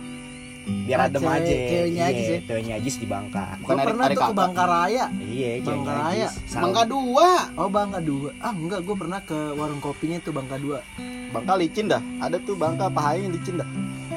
biar 0.65 0.99
Ah, 0.99 1.07
adem 1.07 1.23
aja. 1.23 1.45
ceweknya 1.45 1.85
Iya, 2.01 2.05
Ajis 2.07 2.27
ya? 2.27 2.39
Ceweknya 2.45 2.75
Ajis 2.77 2.95
di 2.97 3.07
Bangka. 3.07 3.45
bukan 3.57 3.65
Gua 3.65 3.75
hari, 3.75 3.87
pernah 3.87 4.05
hari 4.05 4.15
tuh 4.15 4.23
ke. 4.23 4.35
Bangka 4.35 4.65
Raya. 4.65 5.05
Iya, 5.15 5.51
ceweknya 5.55 5.65
Bangka 5.67 5.93
Raya. 5.95 6.29
Bangka 6.55 6.83
dua. 6.85 7.29
Oh 7.55 7.69
Bangka 7.69 8.01
dua. 8.01 8.31
Ah 8.39 8.53
enggak, 8.53 8.81
gue 8.81 8.97
pernah 8.97 9.21
ke 9.21 9.39
warung 9.53 9.79
kopinya 9.79 10.19
tuh 10.19 10.33
Bangka 10.33 10.57
dua. 10.57 10.79
Bangka 11.31 11.53
licin 11.55 11.87
dah. 11.87 12.03
Ada 12.19 12.37
tuh 12.39 12.55
Bangka 12.55 12.87
pahanya 12.89 13.29
licin 13.29 13.57
dah. 13.57 13.69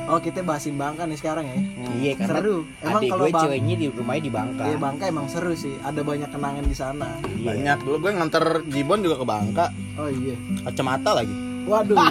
Oh 0.07 0.17
kita 0.17 0.39
bahasin 0.39 0.75
Bangka 0.75 1.03
nih 1.03 1.15
sekarang 1.15 1.45
ya. 1.45 1.59
Iya, 1.97 2.11
karena 2.15 2.39
Seru. 2.39 2.57
Emang 2.79 3.01
kalau 3.03 3.19
gue 3.19 3.29
Bang- 3.29 3.43
ceweknya 3.43 3.75
di 3.75 3.87
rumahnya 3.89 4.21
di 4.21 4.31
Bangka. 4.31 4.63
Iya 4.63 4.77
Bangka 4.77 5.03
emang 5.05 5.27
seru 5.27 5.51
sih. 5.53 5.75
Ada 5.81 5.99
banyak 6.01 6.29
kenangan 6.29 6.63
di 6.63 6.71
sana. 6.73 7.07
Iya. 7.29 7.47
Banyak. 7.49 7.77
Dulu 7.81 7.97
gue 7.99 8.11
nganter 8.13 8.43
Jibon 8.65 8.99
juga 9.01 9.15
ke 9.17 9.25
Bangka. 9.25 9.65
Oh 9.95 10.07
iya. 10.07 10.35
Kacamata 10.63 11.11
lagi. 11.13 11.35
Waduh. 11.65 11.99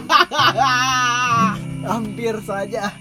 Hampir 1.87 2.35
saja. 2.43 2.93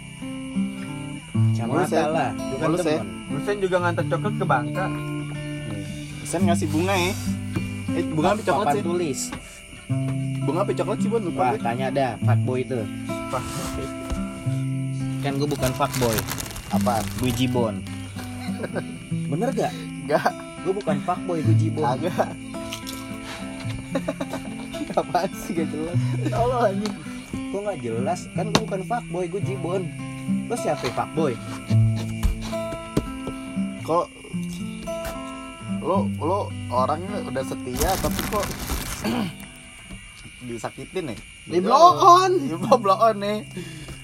Sama 1.76 1.84
Mulus 1.84 1.92
ya? 1.92 2.06
lah. 2.08 2.30
Itu 2.32 2.56
kan 2.56 2.68
Mulus 2.70 2.80
ya? 2.80 2.88
temen. 2.96 3.08
Husen 3.28 3.56
juga 3.60 3.76
ngantar 3.78 4.06
coklat 4.08 4.34
ke 4.34 4.46
Bangka. 4.46 4.86
Sen 6.24 6.42
ngasih 6.44 6.68
bunga 6.72 6.96
ya. 6.96 7.12
Eh, 7.92 8.04
bunga 8.08 8.30
apa 8.32 8.42
coklat 8.42 8.66
sih? 8.72 8.82
tulis. 8.82 9.20
Bunga 10.42 10.60
apa 10.62 10.72
coklat 10.72 10.98
sih, 10.98 11.10
Bon? 11.10 11.22
Lupa 11.22 11.42
Wah, 11.42 11.52
gue. 11.52 11.62
tanya 11.62 11.88
dah 11.90 12.12
fuckboy 12.18 12.60
itu. 12.62 12.80
Kan 15.20 15.32
gue 15.36 15.48
bukan 15.48 15.72
fuckboy, 15.74 16.16
Apaan? 16.70 17.04
gue 17.20 17.32
jibon. 17.34 17.76
Bener 19.28 19.50
gak? 19.52 19.74
Enggak. 19.74 20.32
Gue 20.62 20.74
bukan 20.74 20.98
fuckboy, 21.02 21.42
gue 21.42 21.56
jibon. 21.56 21.84
Agak. 21.84 22.30
Apaan 24.96 25.30
sih 25.36 25.52
gak 25.54 25.68
jelas? 25.68 25.98
Allah 26.32 26.70
anjing. 26.70 26.96
Kok 27.52 27.60
nggak 27.62 27.80
jelas? 27.82 28.20
Kan 28.32 28.46
gue 28.48 28.62
bukan 28.64 28.82
fuckboy, 28.86 29.26
gue 29.28 29.42
jibon. 29.44 29.82
Lo 30.46 30.56
siapa 30.58 30.86
yang 30.86 30.96
fuckboy? 30.96 31.34
Kok 33.86 34.06
lo 35.86 36.10
lo 36.18 36.50
orangnya 36.74 37.22
udah 37.30 37.44
setia 37.46 37.94
tapi 38.02 38.20
kok 38.34 38.46
disakitin 40.50 41.14
ya? 41.14 41.18
Di 41.46 41.58
blow 41.62 41.98
on. 42.02 42.32
Iya, 42.42 42.58
blow 42.58 42.98
on 42.98 43.18
nih. 43.22 43.46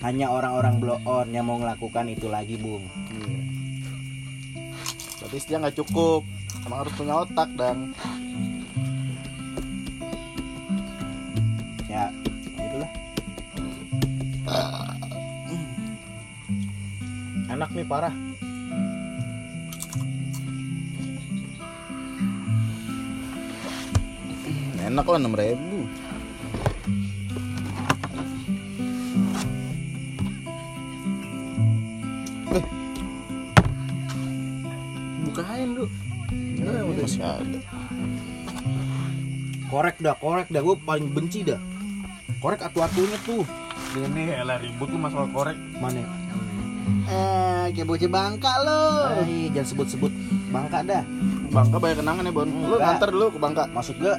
Hanya 0.02 0.34
orang-orang 0.34 0.82
blow 0.82 1.00
on 1.06 1.30
yang 1.30 1.46
mau 1.46 1.62
ngelakukan 1.62 2.10
itu 2.10 2.26
lagi, 2.30 2.58
Bung. 2.58 2.86
Iya. 3.14 3.42
Tapi 5.22 5.38
dia 5.46 5.58
nggak 5.62 5.78
cukup. 5.78 6.26
Emang 6.66 6.86
harus 6.86 6.94
punya 6.98 7.22
otak 7.22 7.50
dan 7.58 7.94
Ya, 11.90 12.08
gitulah. 12.56 12.92
Enak 17.62 17.78
nih 17.78 17.86
parah. 17.86 18.16
enak 24.82 25.06
lah 25.06 25.18
enam 25.22 25.38
ribu. 25.38 25.86
Bukain 35.30 35.70
lu. 35.78 35.86
Masih 36.66 37.22
ada. 37.22 37.60
Korek 39.70 40.02
dah, 40.02 40.18
korek 40.18 40.50
dah. 40.50 40.66
Gue 40.66 40.82
paling 40.82 41.14
benci 41.14 41.46
dah. 41.46 41.62
Korek 42.42 42.66
atu-atunya 42.66 43.22
tuh. 43.22 43.46
Ini 43.94 44.42
elah 44.42 44.58
ribut 44.58 44.90
lu 44.90 44.98
masalah 44.98 45.30
korek. 45.30 45.62
Mana? 45.78 46.02
Kayak 47.68 47.86
bocah 47.86 48.10
Bangka 48.10 48.54
lo. 48.60 48.82
Ay, 49.16 49.50
jangan 49.50 49.68
sebut-sebut 49.68 50.12
Bangka 50.50 50.80
dah. 50.82 51.04
Bangka 51.48 51.78
banyak 51.78 51.98
kenangan 52.00 52.24
ya 52.24 52.32
Bon. 52.32 52.48
Lu 52.48 52.76
nganter 52.76 53.10
dulu 53.10 53.26
ke 53.30 53.40
Bangka. 53.40 53.64
Maksud 53.70 53.96
gue 53.98 54.16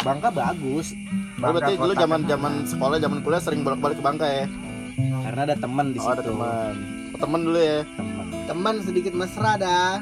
Bangka 0.00 0.28
bagus 0.28 0.92
Lu 1.34 1.42
berarti 1.42 1.72
Bangka 1.72 1.80
dulu 1.80 1.90
kota 1.90 2.02
zaman 2.02 2.20
zaman 2.24 2.52
sekolah 2.64 2.96
zaman 2.98 3.18
kuliah 3.20 3.40
sering 3.40 3.60
bolak-balik 3.62 3.96
ke 3.96 4.04
Bangka 4.04 4.26
ya. 4.26 4.46
karena 4.94 5.40
ada 5.42 5.56
teman 5.56 5.90
di 5.90 5.98
Oh, 5.98 6.04
situ. 6.04 6.12
ada 6.12 6.22
teman. 6.22 6.74
Oh, 7.10 7.18
teman 7.18 7.40
dulu 7.42 7.58
ya. 7.58 7.80
Teman. 7.90 8.26
Teman 8.44 8.74
sedikit 8.78 9.12
mesra 9.12 9.52
dah. 9.56 9.98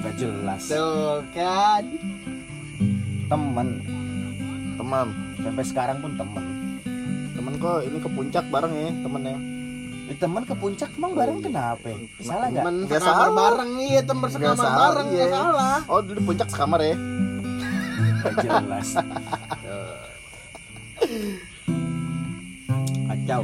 Gak 0.00 0.14
jelas. 0.16 0.62
Tuh 0.66 1.20
kan. 1.30 1.84
Teman. 3.26 3.68
Teman. 4.76 5.06
Sampai 5.36 5.64
sekarang 5.64 5.98
pun 5.98 6.14
teman. 6.14 6.44
Temen 7.36 7.54
kok 7.58 7.84
ini 7.84 7.98
ke 7.98 8.08
puncak 8.08 8.44
bareng 8.48 8.72
ya 8.72 8.90
temennya. 9.02 9.36
Di 10.06 10.14
teman 10.14 10.46
ke 10.46 10.54
puncak 10.54 10.94
emang 10.94 11.18
bareng 11.18 11.42
kenapa? 11.42 11.90
Salah 12.22 12.46
nggak? 12.46 12.62
Temen 12.62 12.74
sekamar 12.86 13.02
salah. 13.02 13.34
bareng 13.34 13.70
nih, 13.74 13.90
temen 14.06 14.28
sekamar 14.30 14.56
salah, 14.56 14.78
bareng 14.78 15.08
iya. 15.10 15.26
salah. 15.28 15.76
Oh 15.90 15.98
dulu 15.98 16.14
di 16.14 16.22
puncak 16.22 16.48
sekamar 16.48 16.80
ya. 16.80 16.94
Gak 18.22 18.34
jelas. 18.42 18.88
kacau. 23.06 23.42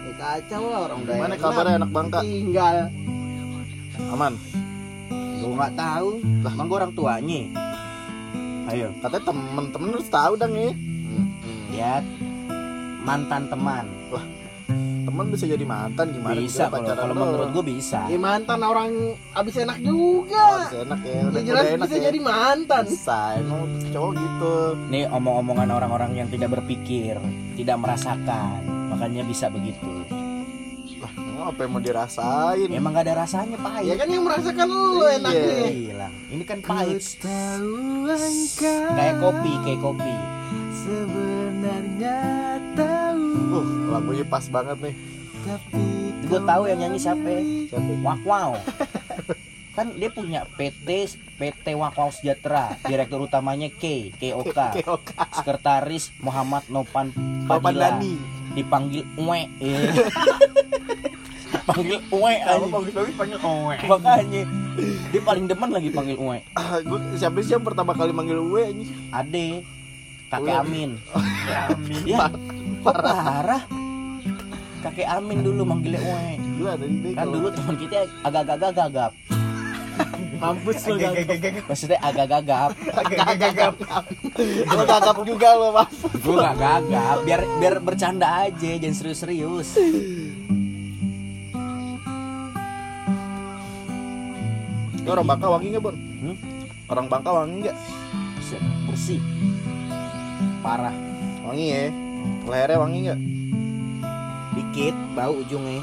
Ya, 0.00 0.12
kacau 0.14 0.62
lah 0.70 0.80
orang 0.86 0.98
udah 1.02 1.14
Gimana 1.18 1.34
enak. 1.34 1.42
kabarnya 1.42 1.74
anak 1.82 1.90
Bangka? 1.90 2.18
tinggal 2.22 2.76
Aman. 4.10 4.32
Gue 5.40 5.52
nggak 5.56 5.74
tahu. 5.74 6.08
Lah, 6.46 6.52
emang 6.54 6.66
gue 6.68 6.78
orang 6.78 6.92
tuanya. 6.94 7.40
Ayo, 8.70 8.88
Katanya 9.02 9.24
temen-temen 9.34 9.88
harus 9.98 10.10
tahu 10.12 10.32
dong 10.38 10.52
nih. 10.54 10.72
ya 11.74 11.98
mantan 13.02 13.50
teman. 13.50 13.86
Temen 15.10 15.26
bisa 15.28 15.44
jadi 15.44 15.64
mantan 15.64 16.06
gimana? 16.08 16.38
bisa 16.38 16.62
kalau 16.66 16.86
kalau 16.86 17.14
menurut 17.16 17.48
gue 17.50 17.64
bisa. 17.68 18.06
ya 18.06 18.14
mantan 18.16 18.60
orang 18.60 18.90
abis 19.32 19.54
enak 19.58 19.76
Oh, 19.80 20.22
juga 20.22 20.44
bisa 20.62 20.76
enak 20.80 21.00
ya. 21.00 21.10
ya, 21.10 21.22
Udah, 21.26 21.42
jelas 21.42 21.60
udah 21.60 21.72
enak 21.72 21.82
bisa 21.82 21.96
ya. 21.96 22.02
jadi 22.06 22.18
mantan 22.20 22.84
Bisa, 22.86 23.18
emang 23.36 23.60
cowok 23.90 24.10
gitu. 24.14 24.54
Nih 24.86 25.02
omong-omongan 25.08 25.68
orang-orang 25.68 26.10
yang 26.14 26.28
tidak 26.28 26.48
berpikir, 26.52 27.18
tidak 27.54 27.76
merasakan, 27.76 28.60
makanya 28.88 29.22
bisa 29.24 29.46
begitu. 29.48 29.90
Lah, 31.00 31.12
apa 31.48 31.58
yang 31.58 31.72
mau 31.72 31.80
dirasain? 31.80 32.68
Emang 32.70 32.92
gak 32.92 33.02
ada 33.02 33.14
rasanya 33.18 33.56
ya 33.56 33.58
pahit. 33.58 33.96
kan 33.96 34.08
yang 34.08 34.22
merasakan 34.22 34.66
lu 34.68 34.84
Iya. 35.00 35.16
enaknya 35.16 35.66
Hilang. 35.66 36.14
Ini 36.28 36.44
kan 36.44 36.58
pahit. 36.60 37.00
Kayak 38.92 39.14
kopi, 39.18 39.52
kayak 39.64 39.80
kopi. 39.80 40.14
sebenarnya 40.80 42.18
tahu 42.72 43.28
Uh, 43.50 43.66
lagunya 43.90 44.24
pas 44.24 44.46
banget 44.46 44.78
nih. 44.80 44.94
tapi 45.40 45.82
Gue 46.30 46.40
tahu 46.46 46.62
yang 46.70 46.78
nyanyi 46.86 46.98
siapa. 47.02 47.32
Siapa? 47.66 47.92
Wak 48.06 48.20
Wow. 48.22 48.50
Kan 49.76 49.96
dia 49.96 50.10
punya 50.10 50.46
PT 50.58 51.14
PT 51.38 51.66
Wak 51.78 51.94
Wow 51.94 52.10
Sejahtera, 52.10 52.74
direktur 52.84 53.22
utamanya 53.22 53.70
K, 53.70 54.10
KOK. 54.18 54.58
Oke, 54.90 55.12
Sekretaris 55.40 56.10
Muhammad 56.20 56.66
Nopan 56.68 57.14
Padilla. 57.46 57.96
Dani. 57.96 58.14
Dipanggil 58.50 59.06
Uwe. 59.14 59.46
Eh. 59.62 59.94
Dipanggil 61.70 61.98
Uwe 62.10 62.34
bagus-bagus 62.66 63.14
panggil 63.14 63.38
Owe. 63.46 63.76
Makanya 63.78 64.42
dia 65.14 65.22
paling 65.22 65.46
demen 65.46 65.70
lagi 65.70 65.90
panggil 65.94 66.18
Uwe. 66.18 66.42
Ah, 66.58 66.82
gua 66.82 66.98
siapa 67.14 67.38
sih 67.46 67.54
yang 67.54 67.62
pertama 67.62 67.94
kali 67.94 68.10
manggil 68.10 68.42
Uwe 68.42 68.74
ini? 68.74 68.84
Ade 69.14 69.62
kakek 70.34 70.50
Uwe. 70.50 70.62
Amin. 70.66 70.90
Amin. 71.70 72.02
Ya, 72.02 72.26
kok 72.80 72.94
parah? 72.96 73.62
Kakek 74.80 75.08
Amin 75.12 75.44
dulu 75.44 75.62
manggilnya 75.68 76.00
Uwe. 76.00 76.40
Gila. 76.56 76.72
Kan 77.12 77.26
dulu 77.28 77.48
teman 77.52 77.76
kita 77.76 77.96
agak-agak 78.24 78.72
gagap. 78.72 79.12
mampus 80.40 80.88
lu 80.88 80.96
kan 80.96 81.12
Maksudnya 81.68 81.98
agak 82.00 82.26
gagap. 82.32 82.70
gagap. 83.36 83.74
Lo 84.72 84.82
gagap 84.88 85.16
juga 85.28 85.48
lo, 85.52 85.68
Mas. 85.76 85.92
Gue 86.24 86.36
gak 86.40 86.56
gagap, 86.56 87.16
biar 87.28 87.40
biar 87.60 87.74
bercanda 87.84 88.48
aja, 88.48 88.70
jangan 88.80 88.96
serius-serius. 88.96 89.76
Orang 95.10 95.26
Bangka 95.26 95.46
wangi 95.50 95.74
nggak, 95.74 95.82
Bon? 95.82 95.96
Hmm? 95.98 96.36
Orang 96.86 97.06
Bangka 97.10 97.30
wangi 97.34 97.54
nggak? 97.66 97.76
Bersih. 98.88 99.20
Parah. 100.64 100.94
Wangi 101.44 101.66
ya. 101.68 102.09
Lehernya 102.48 102.82
wangi 102.82 102.98
nggak? 103.06 103.20
Dikit 104.56 104.96
bau 105.16 105.34
ujungnya. 105.38 105.82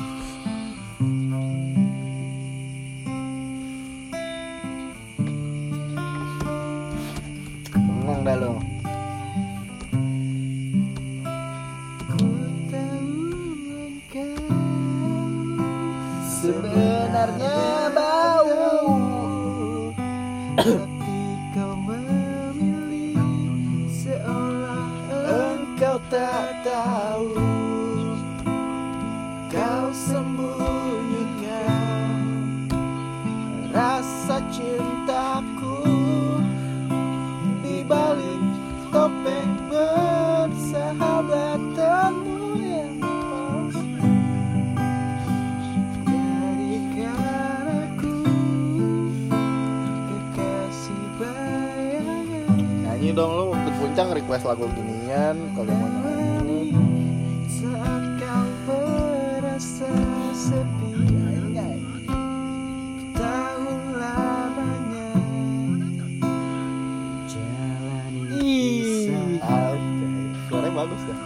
Bengong 7.75 8.21
dah 8.25 8.37
lo. 8.39 8.77
sebenarnya 16.47 17.91
bau 17.91 18.55
tak 26.07 26.63
tahu 26.63 27.35
kau 29.51 29.91
sembunyikan 29.91 32.71
rasa 33.75 34.39
cintaku 34.47 35.83
di 37.59 37.83
balik 37.83 38.39
topeng 38.87 39.51
bersahabatanmu 39.67 42.55
yang 42.55 43.03
palsu 43.03 43.83
Jadikan 46.07 47.19
aku 47.67 48.15
kekasih 50.07 51.03
bayangan. 51.19 52.95
Nyanyi 52.95 53.11
dong 53.11 53.35
lo 53.35 53.51
waktu 53.51 53.75
puncak 53.75 54.15
request 54.15 54.47
lagu 54.47 54.71
ginian 55.17 55.37
kalau 55.57 55.73
mau 55.73 55.89
nyanyi. 56.05 56.77
Saat 57.49 58.05
kau 58.21 58.45
merasa 58.69 59.89
sepi 60.37 60.85
bagus 70.77 71.01
ya. 71.09 71.17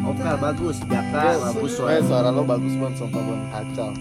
Vokal 0.00 0.36
bagus, 0.40 0.76
jaka 0.88 1.36
bagus 1.36 1.72
Eh, 1.76 1.76
suara. 1.76 2.00
suara 2.00 2.28
lo 2.32 2.40
bagus 2.40 2.72
Bon, 2.80 2.88
sumpah 2.96 3.20
Bon, 3.20 3.36
kacau. 3.52 3.92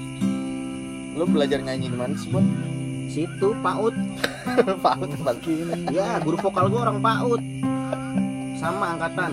Lo 1.20 1.28
belajar 1.28 1.60
nyanyi 1.60 1.92
di 1.92 1.98
mana 2.00 2.16
sih 2.16 2.32
Bon? 2.32 2.48
Situ 3.12 3.52
PAUD. 3.60 3.92
Pak 4.84 4.96
tempat 5.04 5.44
ini. 5.44 5.92
Ya, 5.92 6.24
guru 6.24 6.40
vokal 6.40 6.72
gua 6.72 6.88
orang 6.88 7.04
PAUD. 7.04 7.53
Sama 8.64 8.96
angkatan. 8.96 9.32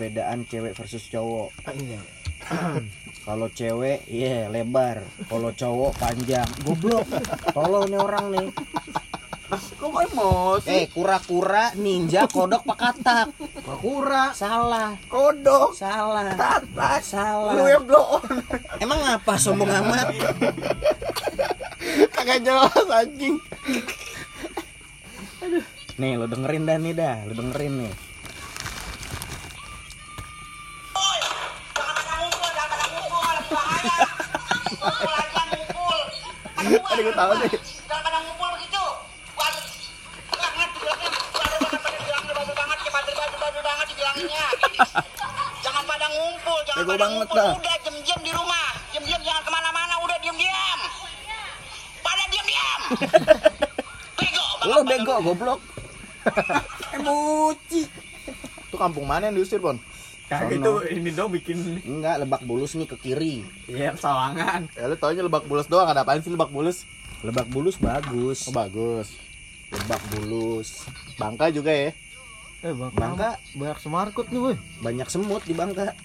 Perbedaan 0.00 0.48
cewek 0.48 0.72
versus 0.72 1.04
cowok. 1.12 1.52
Iya. 1.76 2.00
Kalau 3.28 3.52
cewek, 3.52 4.08
iya 4.08 4.48
lebar. 4.48 5.04
Kalau 5.28 5.52
cowok 5.52 5.92
panjang. 6.00 6.48
Goblok. 6.64 7.04
Tolol 7.52 7.84
nih 7.92 8.00
orang 8.00 8.26
nih. 8.32 8.48
Kok 9.76 10.00
emosi? 10.08 10.72
Eh, 10.72 10.84
kura-kura, 10.88 11.76
ninja, 11.76 12.24
kodok, 12.32 12.64
pakatak. 12.64 13.28
Kura 13.60 14.32
Salah. 14.32 14.96
Kodok. 15.04 15.76
Salah. 15.76 16.32
Tatak. 16.32 17.04
Salah. 17.04 17.60
Lu 17.60 17.68
yang 17.68 17.84
blow 17.84 18.24
on. 18.24 18.40
Emang 18.80 19.04
apa 19.04 19.36
sombong 19.36 19.68
amat? 19.68 20.16
Kagak 22.16 22.40
jelas 22.40 22.88
anjing. 22.88 23.36
Nih, 26.00 26.16
lo 26.16 26.24
dengerin 26.24 26.64
dah 26.64 26.80
nih 26.80 26.94
dah. 26.96 27.16
Lo 27.28 27.36
dengerin 27.36 27.84
nih. 27.84 28.09
Ada 36.78 37.00
gue 37.02 37.14
tahu 37.14 37.30
deh. 37.42 37.50
Jangan 37.90 38.02
pada 38.06 38.18
ngumpul 38.22 38.48
begitu. 38.54 38.84
Waduh. 39.34 39.64
Banget. 40.30 40.70
Waduh, 40.78 41.58
bilangnya. 41.66 42.86
Ya 43.58 43.82
dibilangnya. 43.90 44.44
Jangan 45.60 45.82
pada 45.82 46.06
ngumpul, 46.14 46.58
jangan 46.68 46.84
pada 46.86 47.06
ngumpul. 47.10 47.36
dah. 47.36 47.52
Udah 47.58 47.76
diam-diam 47.82 48.20
di 48.22 48.32
rumah. 48.32 48.68
Diam-diam 48.94 49.20
jangan 49.26 49.42
ke 49.42 49.50
mana-mana. 49.50 49.94
Udah 50.06 50.16
diam-diam. 50.22 50.78
Pada 52.00 52.22
diam-diam. 52.30 52.80
Bego. 54.14 54.46
Lo 54.70 54.78
bego 54.86 55.14
goblok. 55.26 55.60
Emoji. 56.94 57.82
Itu 58.70 58.76
kampung 58.78 59.06
mana 59.08 59.26
yang 59.28 59.42
diusir, 59.42 59.58
Bon? 59.58 59.74
Kagak 60.30 60.62
itu 60.62 60.72
ini 60.94 61.10
dong 61.10 61.34
bikin 61.34 61.58
Enggak, 61.82 62.22
lebak 62.22 62.46
bulus 62.46 62.78
nih 62.78 62.86
ke 62.86 62.94
kiri. 62.96 63.42
ya 63.66 63.90
sawangan. 63.98 64.70
Ya 64.78 64.86
lu 64.86 64.94
taunya 64.94 65.26
lebak 65.26 65.42
bulus 65.44 65.66
doang, 65.66 65.90
ada 65.90 66.06
apaan 66.06 66.22
sih 66.22 66.30
lebak 66.30 66.54
bulus? 66.54 66.86
Lebak 67.26 67.50
bulus 67.50 67.74
bagus. 67.76 68.46
Oh, 68.46 68.54
bagus. 68.54 69.10
Lebak 69.74 69.98
bulus. 70.14 70.86
Bangka 71.18 71.50
juga 71.50 71.74
ya. 71.74 71.90
Eh 72.62 72.70
bang, 72.70 72.92
Bangka 72.94 73.42
banyak 73.58 73.78
semarkut 73.82 74.26
nih 74.30 74.38
woi. 74.38 74.56
banyak 74.78 75.08
semut 75.10 75.42
di 75.42 75.54
Bangka. 75.56 75.98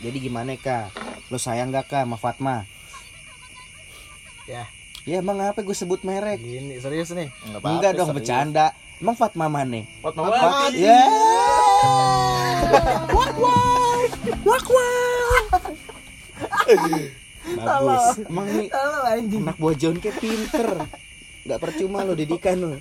Jadi 0.00 0.16
gimana 0.18 0.56
kak? 0.56 0.92
Lo 1.28 1.36
sayang 1.36 1.70
gak 1.70 1.86
kak 1.86 2.02
sama 2.08 2.16
Fatma? 2.16 2.56
Ya. 4.50 4.66
Ya 5.06 5.22
emang 5.22 5.38
apa 5.38 5.62
gue 5.62 5.76
sebut 5.78 6.02
merek? 6.02 6.42
Gini 6.42 6.82
serius 6.82 7.14
nih. 7.14 7.30
Enggak 7.46 7.62
Enggak 7.62 7.92
dong 7.94 8.10
bercanda. 8.10 8.74
Emang 8.98 9.14
Fatma 9.14 9.46
mana? 9.46 9.86
Fatmawati. 10.02 10.74
Ya. 10.82 11.06
Wak 13.14 13.34
wak. 13.38 14.10
Wak 14.42 14.66
wak. 14.66 15.62
Bagus. 17.40 18.04
Emang 18.26 18.46
ini 18.50 18.66
Halo 18.74 18.98
anjing. 19.06 19.42
anak 19.46 19.56
buah 19.56 19.76
John 19.78 19.96
kayak 20.02 20.18
pinter. 20.18 20.68
Gak 21.46 21.60
percuma 21.62 22.04
lo 22.04 22.12
didikan 22.18 22.58
lo. 22.58 22.76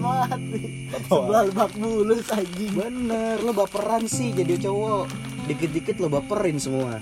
mati. 0.00 0.88
Sebelah 1.04 1.42
lebak 1.46 1.72
bulus 1.76 2.32
anjing. 2.32 2.72
Bener, 2.74 3.44
lo 3.44 3.52
baperan 3.52 4.08
sih 4.08 4.32
jadi 4.32 4.56
cowok. 4.56 5.04
Dikit-dikit 5.46 6.00
lo 6.00 6.08
baperin 6.08 6.56
semua. 6.56 6.98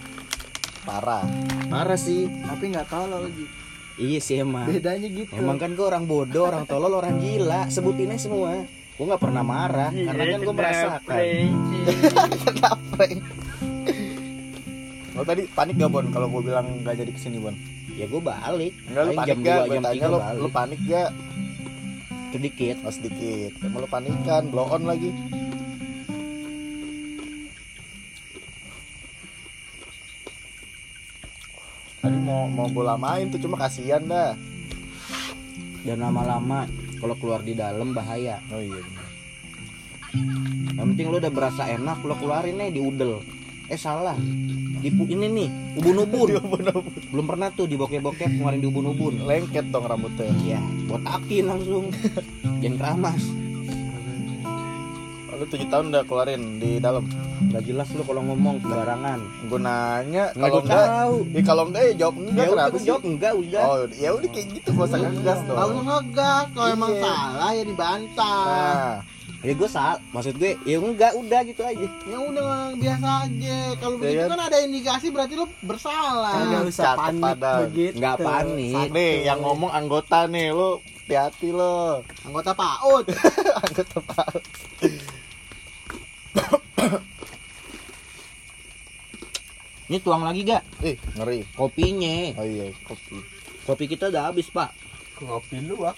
Parah. 0.83 1.25
Marah 1.71 1.97
sih. 1.97 2.27
Tapi 2.45 2.75
nggak 2.75 2.91
tahu 2.91 3.07
lagi. 3.09 3.68
Iya 3.99 4.19
sih 4.23 4.39
emang. 4.39 4.71
Bedanya 4.71 5.09
gitu. 5.11 5.31
Emang 5.35 5.59
kan 5.59 5.75
gue 5.75 5.83
orang 5.83 6.07
bodoh, 6.07 6.47
orang 6.47 6.65
tolol, 6.71 6.95
orang 6.95 7.19
gila. 7.19 7.67
Sebutinnya 7.67 8.15
semua. 8.15 8.63
Gue 8.95 9.05
nggak 9.07 9.23
pernah 9.23 9.43
marah 9.43 9.91
karena 9.91 10.23
kan 10.23 10.41
gue 10.43 10.55
merasakan. 10.55 11.19
Lo 15.15 15.23
tadi 15.29 15.43
panik 15.51 15.75
gak, 15.79 15.91
Bon? 15.91 16.07
Kalau 16.15 16.27
gue 16.31 16.43
bilang 16.47 16.67
gak 16.87 16.95
jadi 16.99 17.11
ke 17.11 17.19
sini, 17.19 17.39
Bon? 17.43 17.55
Ya 17.95 18.07
gue 18.07 18.23
balik. 18.23 18.75
Enggak, 18.87 19.03
lu 19.03 19.13
panik 19.15 19.39
gak? 19.43 19.59
2, 19.59 19.71
Gue 19.71 19.79
tanya 19.83 20.07
3 20.07 20.11
lo, 20.11 20.19
balik. 20.19 20.39
lo 20.39 20.49
panik 20.51 20.81
gak? 20.87 21.11
Sedikit. 22.31 22.77
Oh, 22.87 22.93
sedikit. 22.95 23.53
Emang 23.63 23.81
lo 23.83 23.89
panik 23.91 24.15
kan? 24.23 24.43
Blow 24.51 24.67
on 24.67 24.83
lagi. 24.87 25.11
Tadi 31.99 32.19
mau 32.19 32.47
mau 32.47 32.71
gue 32.71 32.85
lamain 32.87 33.27
tuh 33.27 33.43
cuma 33.43 33.59
kasihan 33.59 34.03
dah. 34.07 34.39
Dan 35.83 35.99
lama-lama 36.05 36.69
kalau 36.99 37.15
keluar 37.19 37.41
di 37.43 37.59
dalam 37.59 37.91
bahaya. 37.91 38.39
Oh 38.55 38.63
iya. 38.63 38.83
Yang 40.79 40.87
penting 40.95 41.07
lo 41.11 41.17
udah 41.19 41.33
berasa 41.33 41.67
enak, 41.67 41.99
lo 42.07 42.15
keluarin 42.19 42.59
nih 42.59 42.71
di 42.71 42.81
udel. 42.83 43.19
Eh 43.67 43.79
salah. 43.79 44.15
Di 44.79 44.95
ini 44.95 45.27
nih, 45.27 45.49
ubun-ubun. 45.83 46.39
Belum 47.11 47.27
pernah 47.27 47.51
tuh 47.51 47.67
di 47.67 47.75
bokep-bokep 47.75 48.31
ngeluarin 48.39 48.63
di 48.63 48.69
ubun-ubun. 48.71 49.27
Lengket 49.27 49.75
dong 49.75 49.91
rambutnya. 49.91 50.31
Iya, 50.47 50.61
botakin 50.87 51.45
langsung. 51.51 51.85
Jangan 52.63 52.77
keramas. 52.79 53.48
Lo 55.39 55.47
7 55.47 55.71
tahun 55.71 55.85
udah 55.89 56.03
keluarin 56.03 56.43
di 56.59 56.71
dalam. 56.79 57.07
Gak 57.49 57.63
jelas 57.65 57.87
lo 57.95 58.03
kalau 58.03 58.23
ngomong 58.25 58.59
sembarangan. 58.59 59.19
Gue 59.47 59.61
nanya 59.61 60.25
Nggak 60.35 60.43
kalau 60.45 60.61
enggak, 60.61 60.87
tahu. 60.91 61.15
ya 61.25 61.43
kalau 61.47 61.63
enggak 61.65 61.83
ya 61.85 61.93
jawab 61.97 62.15
enggak 62.19 62.35
Ya 62.35 62.43
udah 62.45 62.65
kenapa 62.67 62.77
jawab 62.83 63.03
enggak 63.07 63.33
udah. 63.33 63.63
Oh, 63.65 63.77
ya 63.95 64.11
udah 64.11 64.29
kayak 64.29 64.47
gitu 64.53 64.69
gak 64.69 64.85
usah 64.85 64.99
ngegas 65.01 65.39
dong. 65.47 65.57
Kalau 65.57 65.75
ngegas, 65.81 66.45
kalau 66.51 66.69
emang 66.69 66.91
Iya. 66.91 67.03
salah 67.05 67.51
ya 67.53 67.63
dibantah. 67.65 68.43
Nah, 68.45 68.97
Ya 69.39 69.53
gue 69.55 69.69
salah. 69.71 69.99
Maksud 70.11 70.35
gue 70.35 70.53
ya 70.61 70.77
enggak 70.77 71.13
udah 71.15 71.41
gitu 71.47 71.63
aja. 71.63 71.87
Ya 71.87 72.19
udah 72.19 72.47
biasa 72.75 73.09
aja. 73.23 73.59
Kalau 73.79 73.95
Ya 73.95 74.01
begitu 74.03 74.19
kan? 74.19 74.31
kan 74.35 74.41
ada 74.43 74.59
indikasi 74.59 75.07
berarti 75.09 75.35
lo 75.37 75.47
bersalah. 75.63 76.35
Kagak 76.35 76.63
usah 76.67 76.85
Cakep 76.85 76.99
panik 76.99 77.35
begitu. 77.39 77.95
Nggak 77.97 78.17
panik. 78.19 78.89
Nih 78.91 79.13
yang 79.23 79.39
ngomong 79.39 79.71
anggota 79.71 80.27
nih, 80.27 80.51
lo 80.51 80.83
hati-hati 81.01 81.49
lo. 81.49 82.03
anggota 82.21 82.51
PAUD. 82.53 83.05
anggota 83.65 83.97
Pak. 84.05 84.29
Ini 89.89 90.05
tuang 90.05 90.21
lagi 90.21 90.45
gak? 90.45 90.85
Ih, 90.85 91.01
ngeri. 91.17 91.49
Kopinya. 91.57 92.37
Oh 92.37 92.45
iya, 92.45 92.69
kopi. 92.85 93.17
Kopi 93.65 93.85
kita 93.89 94.13
udah 94.13 94.29
habis 94.29 94.53
pak. 94.53 94.69
Ngopi 95.25 95.65
lu 95.65 95.89
ah. 95.89 95.97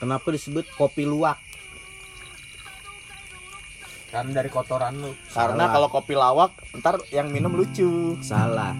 Kenapa 0.00 0.32
disebut 0.32 0.64
kopi 0.80 1.04
luwak? 1.04 1.36
Karena 4.08 4.40
dari 4.40 4.48
kotoran 4.48 4.96
lu. 4.96 5.12
Karena 5.28 5.68
Salah. 5.68 5.72
kalau 5.76 5.88
kopi 5.92 6.14
lawak, 6.16 6.52
ntar 6.80 7.04
yang 7.12 7.28
minum 7.28 7.52
lucu. 7.52 8.16
Salah. 8.24 8.72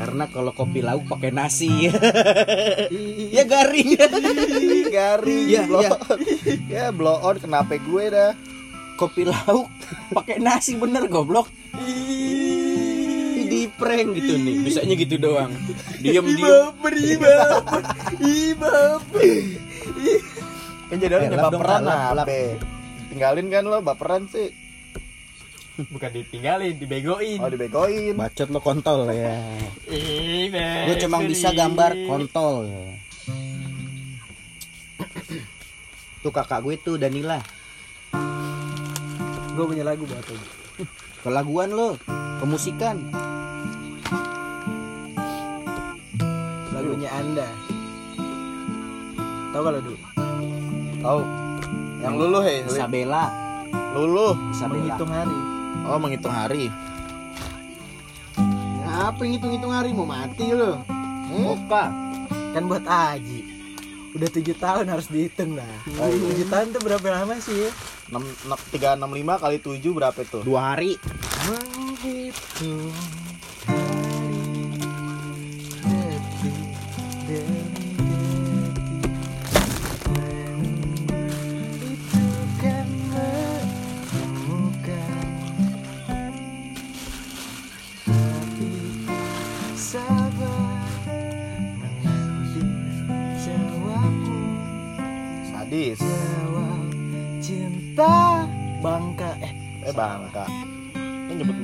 Karena 0.00 0.24
kalau 0.32 0.56
kopi 0.56 0.80
lauk 0.80 1.04
pakai 1.12 1.28
nasi. 1.28 1.92
ya 3.36 3.44
garing. 3.44 4.00
Garing. 4.88 5.44
Iya, 5.44 5.60
blow 5.68 5.82
iya. 5.84 5.90
on. 5.92 6.18
ya, 6.72 6.86
blow 6.88 7.18
on 7.20 7.36
kenapa 7.36 7.76
gue 7.76 8.04
dah. 8.08 8.32
Kopi 8.98 9.22
lauk 9.22 9.70
pakai 10.10 10.42
nasi 10.42 10.74
bener 10.74 11.06
goblok. 11.06 11.46
Di 13.48 13.70
prank 13.78 14.12
gitu 14.18 14.34
nih. 14.36 14.60
Bisanya 14.66 14.94
gitu 14.98 15.16
doang. 15.16 15.54
Diem 16.02 16.26
diem. 16.34 16.74
Kan 20.88 20.96
jadi 20.98 21.14
orang 21.16 21.32
Elap 21.32 21.52
dong, 21.52 21.62
baperan 21.62 21.82
apa? 21.86 22.24
Tinggalin 23.08 23.46
kan 23.48 23.64
lo 23.64 23.78
baperan 23.80 24.26
sih. 24.28 24.50
Bukan 25.78 26.10
ditinggalin, 26.10 26.74
dibegoin. 26.74 27.38
Oh, 27.38 27.48
dibegoin. 27.48 28.18
Bacot 28.18 28.50
lo 28.50 28.58
kontol 28.58 29.06
ya. 29.14 29.38
Gue 30.90 30.96
cuma 30.98 31.22
bisa 31.22 31.54
gambar 31.54 31.94
kontol. 32.10 32.66
Tuh 36.18 36.32
kakak 36.34 36.66
gue 36.66 36.74
tuh 36.82 36.98
Danila. 36.98 37.38
Gue 39.58 39.74
punya 39.74 39.82
lagu 39.82 40.06
buat 40.06 40.22
lo. 40.22 40.38
Kelaguan 41.26 41.74
lo, 41.74 41.98
kemusikan. 42.38 43.10
Lagunya 46.70 47.10
Anda. 47.10 47.50
Tahu 49.50 49.62
kalau 49.66 49.80
dulu? 49.82 49.98
Tahu. 51.02 51.20
Yang 51.98 52.14
luluh 52.22 52.42
he, 52.46 52.54
Lin. 52.62 52.70
Isabella. 52.70 53.24
luluh. 53.98 54.38
Isabella. 54.54 54.94
Menghitung 54.94 55.10
hari. 55.10 55.38
Oh, 55.90 55.98
menghitung 55.98 56.34
hari. 56.38 56.64
Apa 58.86 59.20
ngitung-ngitung 59.26 59.74
hari 59.74 59.90
mau 59.90 60.06
mati 60.06 60.54
lo? 60.54 60.86
Oka. 61.34 61.90
Kan 62.54 62.70
buat 62.70 62.86
Aji. 62.86 63.57
Udah 64.16 64.28
tujuh 64.32 64.56
tahun 64.56 64.88
harus 64.88 65.12
dihitung 65.12 65.58
dah. 65.58 65.74
Tujuh 65.88 66.46
tahun 66.48 66.72
tuh 66.72 66.80
berapa 66.80 67.06
lama 67.12 67.36
sih? 67.42 67.68
6 68.08 68.16
365 68.72 69.42
kali 69.42 69.56
7 69.60 69.96
berapa 69.96 70.18
itu? 70.24 70.38
Dua 70.44 70.60
hari. 70.72 70.96
Menghitung 71.44 72.92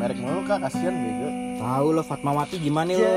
merek 0.05 0.21
mulu 0.21 0.45
Kak, 0.45 0.61
kasihan 0.69 0.93
bego. 0.93 1.29
Tahu 1.57 1.87
lo 1.97 2.03
Fatmawati 2.05 2.61
gimana 2.61 2.93
lo? 2.93 3.17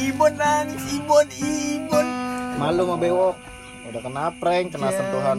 Ibon 0.00 0.32
nangis, 0.40 0.84
Ibon, 0.96 1.26
Ibon. 1.28 2.06
malu 2.56 2.84
sama 2.88 2.96
bewok 2.96 3.36
udah 3.88 4.00
kena 4.04 4.24
prank 4.36 4.66
kena 4.72 4.88
sentuhan 4.92 5.38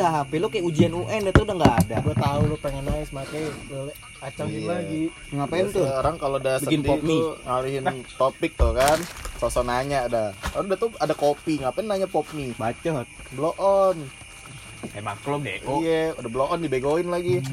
ah 0.00 0.22
HP 0.22 0.38
lo 0.38 0.48
kayak 0.48 0.64
ujian 0.64 0.92
UN 0.92 1.22
itu 1.26 1.40
udah 1.42 1.54
nggak 1.56 1.74
ada 1.86 1.96
gue 2.00 2.16
tahu 2.16 2.40
lu 2.48 2.56
pengen 2.58 2.84
nangis 2.84 3.10
makanya 3.10 3.50
lu 3.70 3.90
acangin 4.20 4.60
Iya. 4.62 4.68
lagi 4.68 5.02
ngapain 5.32 5.66
tuh 5.70 5.84
Orang 5.86 6.16
kalau 6.16 6.36
udah 6.36 6.56
Bikin 6.60 6.80
sedih 6.82 6.98
tuh 7.00 7.30
ngalihin 7.44 7.84
topik 8.16 8.52
tuh 8.56 8.72
kan. 8.72 8.98
Sosok 9.36 9.68
nanya 9.68 10.08
ada. 10.08 10.24
Orang 10.56 10.72
udah 10.72 10.78
tuh 10.80 10.90
ada 10.96 11.12
kopi, 11.12 11.60
ngapain 11.60 11.84
nanya 11.84 12.08
pop 12.08 12.24
mie? 12.32 12.56
bacot 12.56 13.04
Blow 13.36 13.52
on. 13.60 14.00
Emang 14.96 15.20
lo 15.24 15.36
bego. 15.36 15.84
Iya, 15.84 16.16
udah 16.16 16.30
blow 16.32 16.48
on 16.48 16.60
dibegoin 16.64 17.08
lagi. 17.12 17.44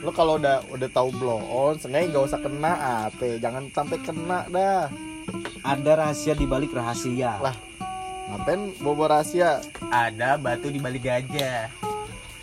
Lo 0.00 0.10
kalau 0.10 0.40
udah 0.40 0.64
udah 0.72 0.88
tahu 0.90 1.12
blow 1.12 1.38
on, 1.44 1.76
sengaja 1.76 2.08
nggak 2.08 2.24
usah 2.24 2.40
kena 2.40 2.72
apa, 3.06 3.36
jangan 3.36 3.68
sampai 3.70 3.98
kena 4.00 4.48
dah. 4.48 4.88
ada 5.62 5.92
rahasia 5.94 6.34
di 6.34 6.42
balik 6.42 6.74
rahasia 6.74 7.38
Lah, 7.38 7.54
ngapain 8.30 8.60
bobo 8.78 9.04
rahasia? 9.10 9.58
Ada 9.90 10.38
batu 10.38 10.70
di 10.70 10.78
balik 10.78 11.02
gajah. 11.02 11.66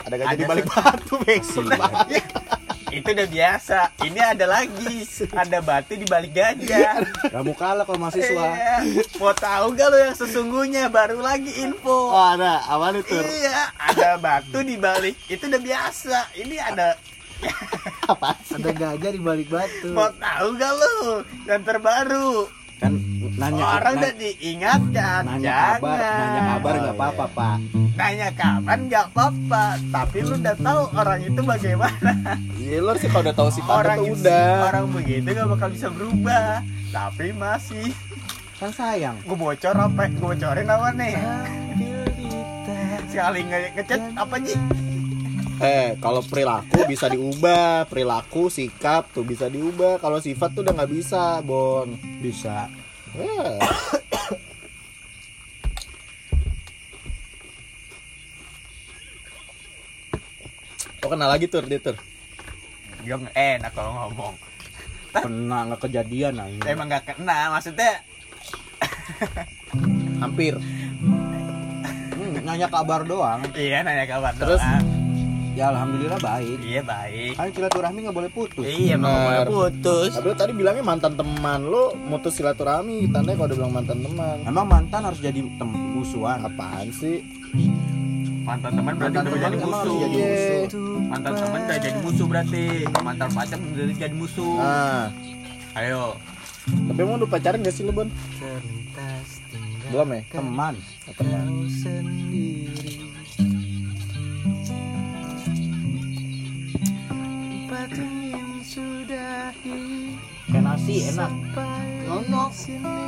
Ada 0.04 0.16
gajah 0.20 0.30
Ada 0.32 0.40
di 0.40 0.46
balik 0.48 0.66
batu, 0.68 1.14
Bexi. 1.24 1.60
Itu 2.98 3.12
udah 3.12 3.28
biasa. 3.28 3.80
Ini 4.00 4.20
ada 4.24 4.46
lagi. 4.48 5.04
Ada 5.30 5.60
batu 5.60 6.00
di 6.00 6.08
balik 6.08 6.32
gajah. 6.32 7.04
kamu 7.30 7.52
kalah 7.60 7.84
kalau 7.84 8.00
mahasiswa 8.00 8.48
Iya. 8.56 8.78
Mau 9.20 9.36
tahu 9.36 9.76
gak 9.76 9.88
lo 9.92 9.98
yang 10.00 10.16
sesungguhnya? 10.16 10.88
Baru 10.88 11.20
lagi 11.20 11.52
info. 11.62 12.16
Oh, 12.16 12.26
ada. 12.26 12.64
Apa 12.64 12.96
itu? 12.96 13.20
Iya, 13.20 13.76
ada 13.76 14.16
batu 14.18 14.64
di 14.64 14.80
balik. 14.80 15.20
Itu 15.28 15.52
udah 15.52 15.62
biasa. 15.62 16.18
Ini 16.40 16.56
ada 16.64 16.96
ada 18.58 18.72
gajah 18.74 19.12
di 19.14 19.22
balik 19.22 19.54
batu 19.54 19.94
mau 19.94 20.10
tahu 20.18 20.58
gak 20.58 20.74
lo? 20.74 21.22
Yang 21.46 21.62
terbaru. 21.70 22.50
Kan 22.78 22.94
nanya 23.34 23.64
Orang 23.76 23.94
udah 23.98 24.14
diingatkan. 24.16 25.22
nanya 25.24 25.42
Jangan. 25.44 25.70
kabar 25.76 25.98
nanya 25.98 26.42
kabar 26.48 26.74
nggak 26.74 26.88
Oh, 26.88 26.96
apa-apa 26.96 27.26
iya. 27.26 27.36
pak 27.36 27.58
Nanya 27.98 28.30
kapan 28.32 28.80
nggak 28.86 29.06
apa-apa. 29.10 29.64
Tapi 29.90 30.18
lu 30.22 30.34
udah 30.38 30.56
tahu 30.56 30.82
orang 30.94 31.20
itu 31.24 31.42
bagaimana. 31.44 32.12
Iya, 32.56 32.78
lo 32.80 32.94
sih 32.94 33.08
kalau 33.08 33.24
udah 33.24 33.36
tahu 33.36 33.50
sifatnya 33.50 33.74
orang 33.76 34.00
itu- 34.00 34.14
udah. 34.16 34.54
Orang 34.68 34.86
begitu 34.92 35.28
gak 35.28 35.48
bakal 35.48 35.70
bisa 35.72 35.88
berubah. 35.90 36.62
Tapi 36.88 37.26
masih. 37.32 37.90
kan 38.56 38.70
sayang 38.72 39.18
Gue 39.22 39.34
bocor 39.36 39.74
apa? 39.76 40.10
Gue 40.10 40.34
bocorin 40.34 40.66
apa 40.68 40.90
nih? 40.92 41.14
Sekali 43.08 43.40
nge- 43.44 43.72
ngechat 43.74 44.02
apa 44.14 44.36
nih? 44.38 44.58
Eh, 45.58 45.98
kalau 45.98 46.22
perilaku 46.22 46.86
bisa 46.86 47.10
diubah, 47.10 47.90
perilaku, 47.90 48.46
sikap 48.54 49.10
tuh 49.10 49.26
bisa 49.26 49.50
diubah. 49.50 49.98
Kalau 49.98 50.22
sifat 50.22 50.54
tuh 50.54 50.62
udah 50.62 50.74
nggak 50.78 50.92
bisa, 50.94 51.42
Bon. 51.42 51.90
bisa 52.22 52.70
Eh. 53.18 53.58
Oh 61.02 61.10
kenal 61.10 61.32
lagi 61.32 61.48
tur 61.48 61.64
dia 61.66 61.80
tur. 61.82 61.98
Dia 63.02 63.16
enak 63.18 63.72
kalau 63.74 63.96
ngomong. 63.96 64.36
kena 65.18 65.66
nggak 65.72 65.82
kejadian 65.90 66.38
anjing. 66.38 66.62
Emang 66.68 66.86
nggak 66.92 67.16
kena, 67.16 67.50
maksudnya 67.50 68.06
Hampir. 70.22 70.60
Hmm, 72.18 72.34
nanya 72.46 72.68
kabar 72.70 73.02
doang 73.06 73.42
iya 73.56 73.82
nanya 73.82 74.06
kabar 74.06 74.34
Terus? 74.36 74.62
doang. 74.62 75.07
Ya 75.58 75.74
alhamdulillah 75.74 76.22
baik 76.22 76.58
Iya 76.62 76.82
baik. 76.86 77.34
kan 77.34 77.50
silaturahmi 77.50 77.98
nggak 78.06 78.14
boleh 78.16 78.30
putus 78.30 78.62
Iya 78.62 78.94
nggak 78.96 79.10
boleh 79.18 79.46
putus. 79.50 80.12
Tapi 80.14 80.28
lo 80.28 80.36
tadi 80.38 80.54
bilangnya 80.54 80.84
mantan 80.86 81.18
teman 81.18 81.60
lo 81.66 81.98
mutus 81.98 82.38
silaturahmi. 82.38 83.10
Tandanya 83.10 83.36
kalau 83.36 83.48
udah 83.50 83.58
bilang 83.58 83.74
mantan 83.74 83.98
teman. 84.00 84.38
emang 84.46 84.66
mantan 84.70 85.02
harus 85.04 85.18
jadi 85.18 85.40
tem 85.42 85.70
musuhan 85.70 86.46
Apaan 86.46 86.94
sih? 86.94 87.26
Mantan 88.46 88.72
teman 88.80 88.94
berarti 88.96 89.18
Mantan 89.18 89.24
udah 89.28 89.42
jadi 89.42 89.58
musuh. 89.58 89.96
jadi 89.98 90.16
Iya. 90.16 90.80
Mantan 91.10 91.32
teman 91.34 91.60
udah 91.60 91.78
jadi 91.82 91.98
musuh 92.00 92.26
berarti. 92.30 92.64
Mantan 93.02 93.30
pacar 93.34 93.58
udah 93.58 93.96
jadi 93.98 94.16
musuh. 94.16 94.56
Nah, 94.56 95.04
Ayo. 95.74 96.04
tapi 96.68 97.00
emang 97.02 97.18
udah 97.18 97.30
pacaran 97.30 97.64
gak 97.64 97.76
sih 97.76 97.84
lo, 97.84 97.92
Bon? 97.92 98.08
Belum 99.88 100.08
ya? 100.12 100.22
teman 100.32 100.76
Teman. 101.16 101.48
Ingin 107.90 108.60
sudahi 108.62 110.12
kayak 110.48 110.62
nasi 110.64 111.08
enak. 111.08 111.32
sini. 112.52 113.08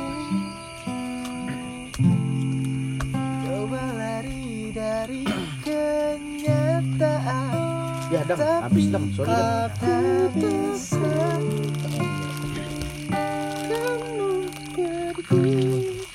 Coba 3.44 3.82
lari 3.96 4.72
dari 4.72 5.24
kenyataan. 5.60 7.52
Ya 8.10 8.26
dam 8.26 8.38
habis 8.38 8.86
dam 8.90 9.04
sorry 9.14 9.30
pergi 9.78 10.50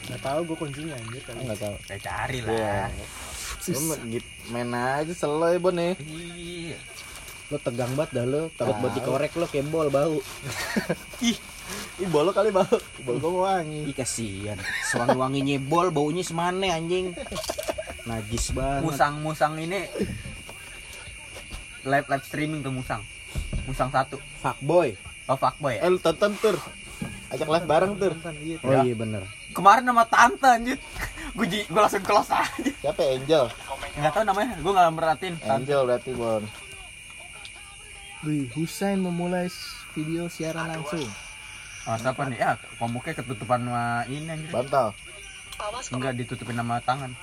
Gak 0.06 0.20
tau 0.22 0.40
gue 0.44 0.58
kuncinya 0.58 0.94
anjir 0.96 1.22
kan? 1.24 1.36
Enggak 1.40 1.60
tahu. 1.62 1.76
Kita 1.88 1.98
cari 2.04 2.40
Iya. 2.42 2.52
lah. 2.52 2.90
Lo 3.66 3.80
main- 3.82 4.22
main 4.52 4.70
aja 4.74 5.14
selo 5.16 5.48
ya, 5.48 5.58
Bon 5.58 5.74
nih. 5.74 5.96
Iya. 7.46 7.52
lo 7.52 7.58
tegang 7.60 7.94
banget 7.94 8.12
dah 8.12 8.26
lo 8.26 8.42
takut 8.52 8.76
buat 8.80 8.94
dikorek 8.94 9.32
lo 9.34 9.46
kayak 9.46 9.66
bol 9.68 9.88
bau 9.88 10.18
Ih, 11.96 12.06
bolo 12.06 12.30
kali 12.30 12.50
bau. 12.50 12.70
Bolo 13.02 13.18
gua 13.32 13.58
wangi. 13.58 13.86
ih 13.86 13.96
kasihan 13.96 14.58
sewangi 14.84 15.16
wanginya 15.16 15.56
bol 15.60 15.90
baunya 15.90 16.22
semane 16.22 16.70
anjing 16.70 17.10
najis 18.04 18.50
banget 18.52 18.86
Musang-musang 18.86 19.58
ini 19.58 19.90
live 21.84 22.06
live 22.06 22.24
streaming 22.24 22.62
tuh 22.62 22.70
musang. 22.70 23.02
Musang 23.66 23.90
satu. 23.90 24.18
fuckboy 24.38 24.94
Oh 25.26 25.34
fuckboy 25.34 25.74
Eh, 25.76 25.82
ya? 25.82 25.90
lu 25.90 25.98
tonton 25.98 26.34
tur. 26.36 26.58
Ajak 27.28 27.48
live 27.48 27.66
bareng 27.66 27.94
tur. 27.96 28.14
oh 28.62 28.74
iya 28.82 28.94
bener 28.94 29.26
Kemarin 29.52 29.86
sama 29.86 30.04
tante 30.06 30.46
anjir. 30.48 30.78
Gue 31.32 31.48
gue 31.48 31.72
langsung 31.74 32.02
close 32.02 32.30
aja. 32.30 32.46
Siapa 32.82 33.02
Angel? 33.02 33.48
Enggak 33.96 34.12
tahu 34.14 34.24
namanya, 34.24 34.54
gue 34.56 34.72
enggak 34.72 34.94
merhatiin. 34.94 35.36
Angel 35.42 35.82
berarti, 35.84 36.12
Bon. 36.12 36.44
Wih, 38.24 38.48
Husain 38.56 38.98
memulai 38.98 39.52
video 39.94 40.32
siaran 40.32 40.72
langsung 40.72 41.04
Oh, 41.86 41.94
siapa 42.02 42.26
nih? 42.26 42.42
Ya, 42.42 42.58
komuknya 42.82 43.14
ketutupan 43.14 43.62
sama 43.62 44.02
ini 44.10 44.26
anjir. 44.26 44.50
Bantal. 44.50 44.90
Enggak 45.94 46.18
ditutupin 46.18 46.58
sama 46.58 46.82
tangan. 46.82 47.14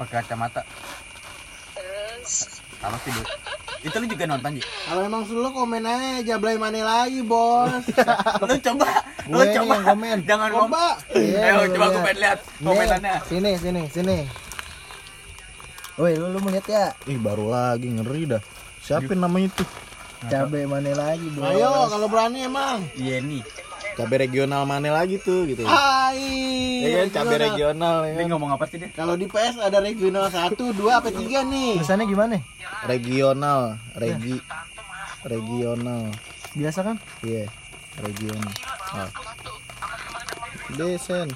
Pakai 0.00 0.24
kacamata. 0.24 0.64
Sama 2.24 2.96
sih, 3.04 3.12
Bu. 3.12 3.22
Itu 3.78 3.96
lu 4.00 4.08
juga 4.08 4.24
nonton, 4.24 4.56
Ji? 4.56 4.62
Kalau 4.64 5.04
emang 5.04 5.22
suruh 5.28 5.44
lo 5.44 5.50
komen 5.52 5.84
aja, 5.84 6.24
jablay 6.24 6.56
mana 6.56 6.80
lagi 6.80 7.20
bos 7.20 7.84
Lu 8.48 8.56
coba, 8.56 8.88
lu 9.28 9.36
coba. 9.38 9.74
yang 9.76 9.84
komen. 9.84 10.16
Jangan. 10.24 10.48
Coba. 10.64 10.84
Iya, 11.12 11.38
Ayo, 11.44 11.54
lu 11.60 11.76
coba 11.76 11.84
lihat. 11.84 11.92
gue 11.92 12.02
pengen 12.02 12.18
lihat 12.18 12.38
komenannya. 12.58 13.14
Sini, 13.28 13.50
sini, 13.60 13.82
sini 13.92 14.18
Woi, 15.94 16.16
lu, 16.16 16.32
lu 16.32 16.38
mau 16.40 16.48
lihat 16.48 16.66
ya? 16.66 16.84
Ih, 17.04 17.20
baru 17.20 17.52
lagi 17.52 17.86
ngeri 17.86 18.32
dah. 18.32 18.42
Siapa 18.80 19.12
namanya 19.12 19.52
itu? 19.52 19.64
Cabe 20.26 20.66
mana 20.66 20.90
lagi 20.98 21.26
bos 21.30 21.46
Ayo, 21.46 21.70
kalau 21.86 22.06
berani 22.10 22.42
emang. 22.42 22.82
Iya 22.98 23.22
nih. 23.22 23.46
Cabe 23.94 24.14
regional 24.18 24.62
mana 24.66 24.90
lagi 24.90 25.18
tuh 25.18 25.46
gitu. 25.46 25.62
Hai 25.62 26.22
Ya 26.82 27.02
kan 27.02 27.22
cabe 27.22 27.34
regional 27.38 28.06
ya 28.06 28.14
Ini 28.14 28.22
kan. 28.26 28.28
ngomong 28.34 28.50
apa 28.54 28.66
sih 28.66 28.78
dia? 28.82 28.90
Kalau 28.94 29.14
di 29.14 29.26
PS 29.26 29.58
ada 29.58 29.78
regional 29.78 30.30
1, 30.30 30.54
2 30.54 30.74
apa 30.90 31.10
3 31.10 31.42
nih? 31.46 31.78
Tulisannya 31.78 32.06
gimana? 32.06 32.38
Regional, 32.86 33.78
regi 33.94 34.38
regional. 35.26 36.14
Biasa 36.54 36.78
kan? 36.82 36.96
Iya, 37.22 37.50
regional. 38.02 38.54
Oh. 38.94 39.10
Desen. 40.78 41.28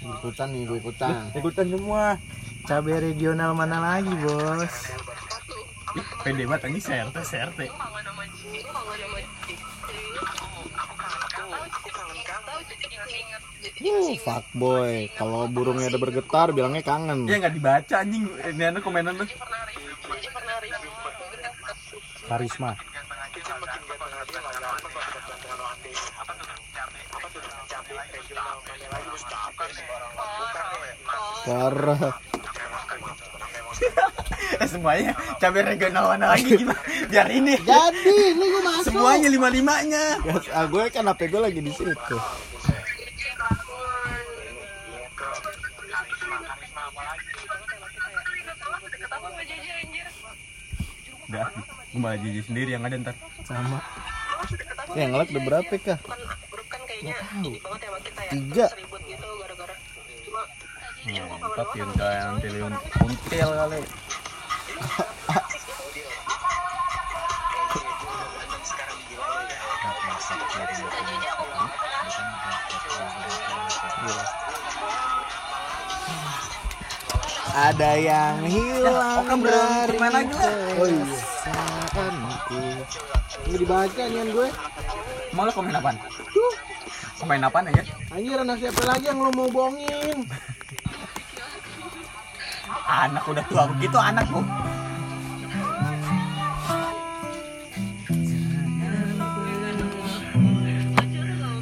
Ikutan 0.00 0.48
nih, 0.50 0.62
gue 0.66 0.78
ikutan. 0.82 1.14
Ikutan 1.30 1.66
semua. 1.70 2.18
Cabai 2.68 2.98
regional 3.00 3.56
mana 3.56 3.78
lagi, 3.80 4.12
Bos? 4.20 4.74
Ih, 5.98 6.06
pede 6.22 6.44
banget 6.46 6.70
ini 6.70 6.78
CRT 6.78 7.16
CRT. 7.18 7.60
Uh, 13.80 14.12
fuckboy. 14.20 15.08
Kalau 15.16 15.48
burungnya 15.48 15.88
ada 15.88 15.98
bergetar 15.98 16.52
bilangnya 16.52 16.84
kangen. 16.84 17.26
Ya 17.26 17.40
nggak 17.40 17.54
dibaca 17.56 17.94
anjing 17.96 18.28
ini 18.28 18.62
anak 18.64 18.84
komenan 18.84 19.16
tuh. 19.18 19.28
Karisma. 22.28 22.76
Parah. 31.40 32.29
Eh, 34.60 34.68
semuanya 34.68 35.16
cabai 35.40 35.64
regional 35.64 36.12
mana 36.12 36.36
lagi 36.36 36.52
gimana? 36.52 36.76
Biar 37.08 37.32
ini. 37.32 37.56
Jadi, 37.64 38.12
ini 38.36 38.44
gue 38.44 38.60
masuk. 38.60 38.92
Semuanya 38.92 39.28
lima 39.32 39.48
limanya. 39.48 40.20
Ya, 40.20 40.36
ah, 40.52 40.68
gue 40.68 40.84
kan 40.92 41.08
HP 41.08 41.32
gue 41.32 41.40
lagi 41.40 41.60
di 41.64 41.72
situ. 41.72 42.16
Udah, 51.30 51.46
gue 51.88 52.00
malah 52.02 52.18
jijik 52.20 52.44
sendiri 52.44 52.76
yang 52.76 52.84
ada 52.84 53.00
ntar. 53.00 53.16
Sama. 53.48 53.80
Ya, 54.92 55.08
ngelak 55.08 55.32
udah 55.32 55.42
berapa 55.48 55.74
kah? 55.80 55.98
Tiga. 58.28 58.66
Empat 61.40 61.68
yun 61.80 61.90
kayak 61.96 62.22
nanti 62.28 62.48
liun 62.52 62.74
until 63.08 63.50
kali. 63.56 63.80
Ada 77.50 77.92
yang 77.98 78.46
hilang 78.48 79.26
belum 79.36 79.68
dari 79.84 79.96
main 80.00 80.12
lagi 80.16 80.32
lah. 80.32 80.54
Oh 80.80 80.86
iya. 80.88 81.04
Nggak 83.44 83.58
dibaca 83.60 84.02
nih 84.06 84.32
gue. 84.32 84.48
Mau 85.36 85.44
lo 85.44 85.50
komen 85.52 85.76
apaan? 85.76 85.96
Komen 87.20 87.44
apaan 87.44 87.68
aja? 87.68 87.84
Anjir, 88.16 88.40
anak 88.40 88.56
siapa 88.64 88.82
lagi 88.88 89.12
yang 89.12 89.20
lo 89.20 89.30
mau 89.34 89.50
bohongin? 89.52 90.24
Anak 92.86 93.28
udah 93.28 93.44
tua 93.50 93.68
begitu 93.76 93.98
anakku. 93.98 94.40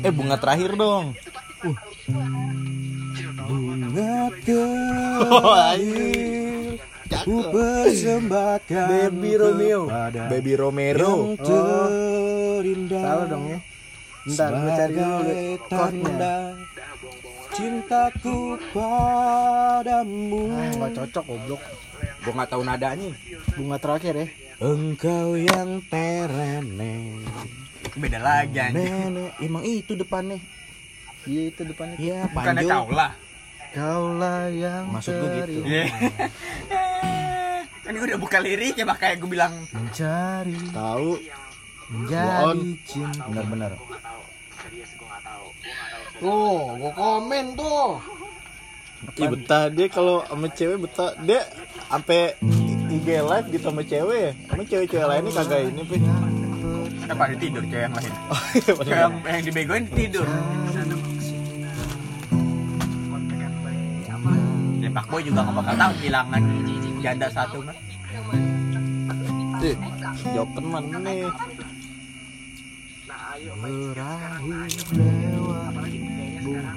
Eh 0.08 0.14
bunga 0.16 0.40
terakhir 0.40 0.72
dong. 0.72 1.12
Bunga 3.44 4.32
terakhir. 4.40 6.16
Ku 7.28 7.44
persembahkan 7.52 8.88
Baby 8.88 9.36
Romeo. 9.36 9.84
Baby 10.32 10.52
Romero. 10.56 11.36
Oh. 11.36 11.36
terindah. 11.36 13.04
Salah 13.04 13.26
dong 13.28 13.44
ya. 13.52 13.58
Bentar, 14.24 14.48
gue 14.48 14.70
cari 14.72 14.94
dulu 14.96 15.32
tanda 15.68 16.36
cintaku 17.52 18.56
padamu. 18.72 20.44
Ah, 20.56 20.72
nggak 20.72 20.92
cocok 21.04 21.24
goblok. 21.28 21.62
Gua 22.24 22.32
nggak 22.32 22.48
tahu 22.48 22.62
nadanya. 22.64 23.12
Bunga 23.60 23.76
terakhir 23.76 24.14
ya. 24.16 24.26
Engkau 24.64 25.36
yang 25.36 25.84
terene. 25.92 26.96
Beda 27.98 28.18
lagi 28.18 28.56
anjing. 28.56 29.10
Nenek, 29.10 29.30
emang 29.40 29.62
itu 29.62 29.92
depannya. 29.94 30.38
Iya 31.26 31.42
itu 31.50 31.62
depannya. 31.66 31.96
Iya, 31.98 32.18
Bukannya 32.30 32.62
panjang. 32.62 32.78
kau 32.78 32.88
lah. 32.92 33.10
Kaulah 33.68 34.48
yang 34.48 34.84
Maksud 34.88 35.12
gue 35.12 35.28
gitu. 35.44 35.60
Iya. 35.66 35.84
Kan 37.84 37.92
gue 37.94 38.06
udah 38.06 38.20
buka 38.20 38.38
lirik 38.40 38.76
ya 38.76 38.84
makanya 38.84 39.14
gue 39.16 39.28
bilang 39.28 39.52
Mencari, 39.72 40.56
Tahu. 40.72 41.10
menjadi 41.88 42.68
cinta. 42.84 43.24
Benar-benar. 43.28 43.72
Tuh, 46.18 46.60
gue 46.76 46.92
komen 46.92 47.44
tuh. 47.54 47.88
Ih 49.14 49.30
betah 49.30 49.70
dia 49.70 49.86
kalau 49.86 50.26
sama 50.26 50.50
cewek 50.50 50.78
betah 50.82 51.14
dia 51.22 51.46
sampai 51.86 52.34
IG 52.90 53.06
live 53.22 53.46
gitu 53.52 53.64
sama 53.70 53.82
cewek 53.86 54.18
ya. 54.18 54.32
Sama 54.50 54.62
cewek-cewek 54.64 55.06
lainnya 55.06 55.32
kagak 55.32 55.60
ini 55.64 55.82
pi. 55.86 55.96
Eh 56.88 57.16
pada 57.16 57.34
tidur 57.36 57.62
cewek 57.64 57.82
yang 57.88 57.94
lain. 57.94 58.12
Oh 58.32 58.42
iya 58.54 58.72
Cewek 58.74 58.98
yang, 58.98 59.14
yang 59.24 59.42
dibegoin 59.44 59.84
tidur. 59.92 60.26
Ya 64.78 64.88
Pak 64.94 65.04
Boy 65.12 65.20
juga 65.26 65.40
gak 65.44 65.54
bakal 65.60 65.74
tahu 65.76 65.92
kehilangan 66.00 66.42
janda 66.98 67.26
satu 67.30 67.58
mah. 67.62 67.76
Ih, 69.58 69.76
jawab 70.34 70.50
teman 70.54 70.84
nih. 71.02 71.26
Berakhir 73.08 73.56
lewat 75.34 75.74
bunga. 76.42 76.72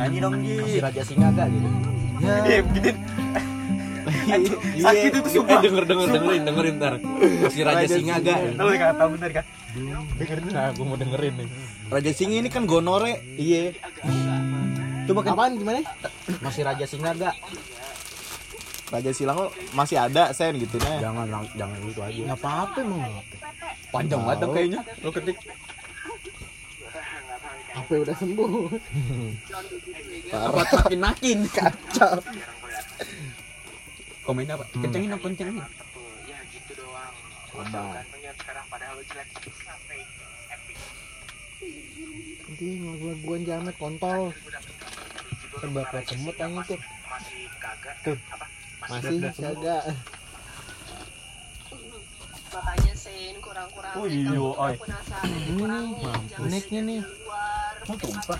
Nyanyi 0.00 0.18
dong 0.24 0.36
Ji. 0.40 0.56
Si 0.64 0.80
Raja 0.80 1.02
Singa 1.04 1.28
gak 1.36 1.52
gitu. 1.52 1.68
Ya, 2.24 2.34
Iya 2.48 2.60
begini. 2.64 3.19
Sakit 4.80 5.12
itu 5.16 5.28
sumpah. 5.38 5.58
Eh, 5.58 5.60
denger 5.66 5.84
denger 5.86 6.08
dengerin 6.14 6.42
dengerin 6.46 6.74
ntar. 6.78 6.94
Si 7.50 7.60
Raja 7.62 7.86
Singa 7.86 8.16
gak. 8.22 8.38
Lu 8.56 8.70
kata 8.74 8.94
tahu 8.96 9.08
bener 9.18 9.30
kan? 9.34 9.44
Nah, 10.50 10.68
gua 10.74 10.84
mau 10.84 10.98
dengerin 10.98 11.34
nih. 11.40 11.48
Raja 11.90 12.12
Singa 12.14 12.36
ini 12.42 12.50
kan 12.50 12.64
gonore. 12.64 13.22
Iya. 13.34 13.74
Coba 15.10 15.26
kan 15.26 15.34
apaan 15.34 15.58
gimana? 15.58 15.82
masih 16.38 16.62
Raja 16.62 16.84
Singa 16.86 17.10
gak? 17.18 17.34
Raja 18.90 19.14
Silang 19.14 19.38
lo 19.38 19.54
masih 19.70 20.02
ada 20.02 20.34
sen 20.34 20.58
gitu 20.58 20.74
nah. 20.82 20.98
Jangan 20.98 21.46
jangan 21.54 21.78
itu 21.86 22.02
aja. 22.02 22.20
Nggak 22.26 22.40
apa-apa 22.42 22.78
emang. 22.82 23.02
Panjang 23.94 24.20
banget 24.26 24.48
kayaknya. 24.50 24.80
Lu 25.06 25.10
ketik. 25.14 25.38
Apa 27.70 27.92
udah 28.02 28.16
sembuh? 28.18 28.50
Apa 30.30 30.62
makin 30.74 30.98
makin 30.98 31.38
kacau. 31.54 32.18
Komen 34.24 34.46
apa? 34.52 34.64
Kencengin 34.76 35.14
apa 35.16 35.24
kencengin? 35.24 35.64
Nanti 42.50 42.66
ngelaguan 42.76 43.42
jamet 43.48 43.76
kontol. 43.80 44.32
Serba 45.60 45.82
kayak 45.92 46.06
semut 46.08 46.36
aja 46.36 46.60
tuh. 46.68 46.80
Tuh. 48.04 48.18
Masih 48.88 49.18
siaga. 49.36 49.78
makanya 52.50 52.94
sen 52.98 53.38
kurang-kurang 53.38 53.94
Oh 53.94 54.06
iya, 54.10 54.34
oi. 54.34 54.74
penasaran 54.74 55.30
Ini 55.30 55.64
nih, 55.70 55.86
uniknya 56.42 56.80
nih. 56.82 57.00
Oh, 57.86 57.96
tumpah. 57.96 58.38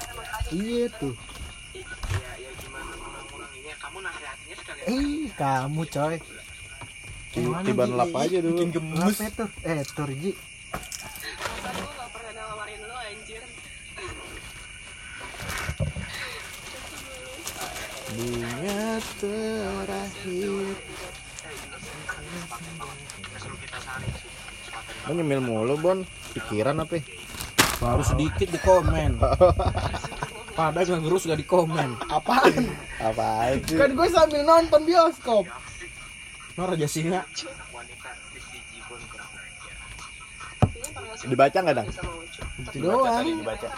Iya 0.50 0.84
tuh. 0.98 1.14
Eh, 4.88 5.28
kamu 5.36 5.84
coy. 5.92 6.16
Ji? 7.36 7.40
lap 7.76 8.12
aja 8.16 8.36
dulu. 8.40 8.56
Bikin 8.56 8.70
gemes. 8.72 9.16
Apa 9.20 9.24
itu? 9.28 9.44
Eh, 9.68 9.82
Turji. 9.92 10.32
Bunga 18.10 18.84
terakhir. 19.20 20.74
Lo 25.06 25.10
nyemil 25.16 25.40
mulu 25.40 25.74
Bon, 25.78 25.98
pikiran 26.34 26.82
apa? 26.82 26.98
Baru 27.80 28.02
sedikit 28.04 28.48
di 28.48 28.60
komen. 28.60 29.16
Pada 30.60 30.84
ngegerus 30.84 31.24
gak 31.24 31.40
di 31.40 31.46
komen. 31.48 31.96
Apaan? 32.12 32.68
Apaan 33.00 33.56
sih? 33.64 33.80
kan 33.80 33.96
gue 33.96 34.08
sambil 34.12 34.44
nonton 34.44 34.84
bioskop. 34.84 35.48
Nah, 36.60 36.68
Raja 36.68 36.84
Singa. 36.84 37.24
Dibaca 41.24 41.58
nggak 41.64 41.76
dang? 41.80 41.88
Itu 42.60 42.76
doang. 42.76 43.24
Dibaca. 43.24 43.68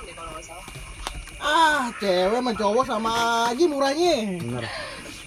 Ah, 1.38 1.86
cewek 2.02 2.38
sama 2.42 2.52
cowok 2.54 2.84
sama 2.86 3.10
aja 3.54 3.64
murahnya. 3.70 4.42
Bener. 4.42 4.66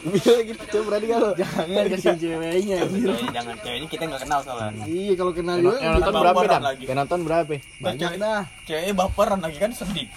Bilang 0.06 0.44
gitu 0.46 0.64
coba 0.70 0.84
berani 0.92 1.06
gak 1.08 1.20
lo? 1.24 1.30
Jangan 1.40 1.86
kasih 1.96 2.16
ceweknya 2.20 2.76
anjir. 2.84 3.10
Eh, 3.10 3.30
jangan 3.32 3.56
ceweknya 3.64 3.88
kita 3.90 4.04
nggak 4.06 4.22
kenal 4.22 4.40
soalnya 4.46 4.86
Iya 4.86 5.14
kalau 5.18 5.34
kenal 5.34 5.56
juga 5.58 5.78
Yang 5.82 5.94
nonton 5.98 6.14
berapa 6.22 6.42
dan? 6.46 6.62
Yang 6.78 6.98
nonton 7.00 7.20
berapa? 7.26 7.54
banyak 7.82 8.12
dah. 8.22 8.42
ceweknya 8.70 8.94
baperan 8.94 9.40
lagi 9.42 9.58
kan 9.58 9.72
sedih 9.74 10.08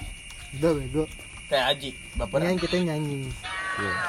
Udah 0.60 0.70
bego. 0.76 1.04
Kayak 1.48 1.66
Aji 1.74 1.90
baperan 2.14 2.54
Yang 2.54 2.68
kita 2.68 2.76
nyanyi. 2.84 3.20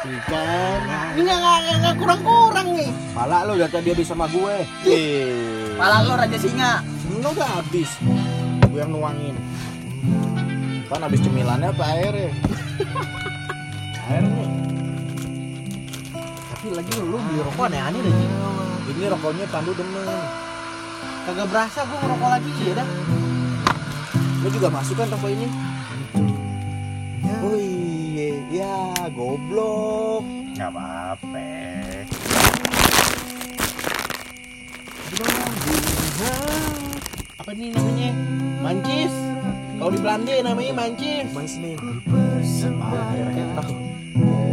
Ikan. 0.02 0.80
Ini 1.14 1.30
nggak 1.30 1.58
nggak 1.78 1.96
kurang-kurang 2.02 2.68
nih. 2.74 2.90
Pala 3.14 3.46
lo 3.46 3.54
udah 3.54 3.70
tadi 3.70 3.94
habis 3.94 4.10
sama 4.10 4.26
gue. 4.28 4.66
Eh. 4.90 5.78
Pala 5.78 6.02
lo 6.04 6.18
raja 6.18 6.38
singa 6.42 6.82
Lo 7.22 7.30
udah 7.32 7.50
habis. 7.62 7.90
Gue 8.66 8.80
yang 8.82 8.92
nuangin. 8.92 9.38
Kan 10.90 11.06
habis 11.06 11.22
cemilannya 11.22 11.70
apa 11.70 11.86
airnya? 11.86 12.34
Airnya. 14.10 14.48
Tapi 16.50 16.68
lagi 16.74 16.92
lu 16.98 17.18
beli 17.22 17.40
rokok 17.46 17.70
aneh-aneh 17.70 18.02
deh. 18.02 18.14
Ji. 18.14 18.28
Ini 18.90 19.06
rokoknya 19.14 19.46
Pandu 19.54 19.78
demen. 19.78 20.02
Kagak 21.30 21.46
berasa 21.46 21.86
gua 21.86 21.98
ngerokok 22.02 22.30
lagi 22.34 22.52
ya 22.66 22.74
dah. 22.74 22.90
Lo 24.42 24.48
juga 24.50 24.68
masuk 24.74 24.98
kan 24.98 25.14
rokok 25.14 25.30
ini? 25.30 25.48
Iya, 27.40 28.30
ya 28.52 28.76
goblok. 29.16 30.28
nggak 30.60 30.76
apa-apa 30.76 31.48
Apa 37.40 37.52
nih 37.56 37.72
namanya? 37.72 38.12
Mancis. 38.60 39.14
Kalau 39.80 39.92
di 39.96 40.00
Belanda 40.04 40.34
namanya 40.44 40.74
mancis. 40.76 41.32
Mansnin. 41.32 41.80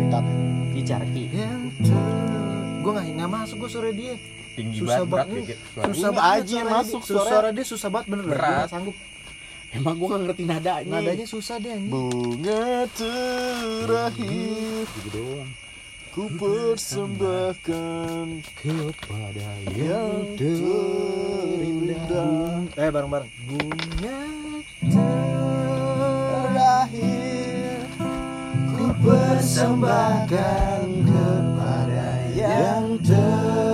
Kat. 0.07 0.25
Dicarki. 0.71 1.25
Gue 2.87 2.91
nggak 2.95 3.07
nggak 3.19 3.31
masuk 3.35 3.67
gue 3.67 3.71
suara 3.75 3.91
dia. 3.91 4.15
tinggi 4.57 4.81
Susah 4.81 5.05
banget 5.05 5.59
Susah 5.75 5.91
Ini 5.91 6.17
banget 6.17 6.39
aja 6.39 6.59
masuk 6.65 7.03
suara. 7.03 7.29
Suara 7.35 7.49
dia 7.51 7.65
susah 7.67 7.89
banget 7.91 8.07
bener. 8.15 8.25
Berat. 8.31 8.71
Sanggup. 8.71 8.95
Emang 9.75 9.99
gue 9.99 10.07
gak 10.07 10.23
ngerti 10.23 10.47
nadanya. 10.47 11.03
Nadanya 11.03 11.27
susah 11.27 11.59
dia 11.59 11.75
anjing. 11.75 11.91
Bunga 11.91 12.87
terakhir 12.95 14.87
Gitu 14.87 15.11
doang. 15.11 15.51
ku 16.17 16.33
persembahkan 16.41 18.41
kepada 18.57 19.53
yang 19.77 20.33
terindah 20.41 21.93
Eh 22.73 22.89
bareng-bareng. 22.89 23.29
Bunga 23.45 24.21
terakhir 26.57 27.85
ku 28.73 28.97
persembahkan 29.05 30.89
kepada 31.05 32.33
yang 32.33 32.97
terindah 33.05 33.66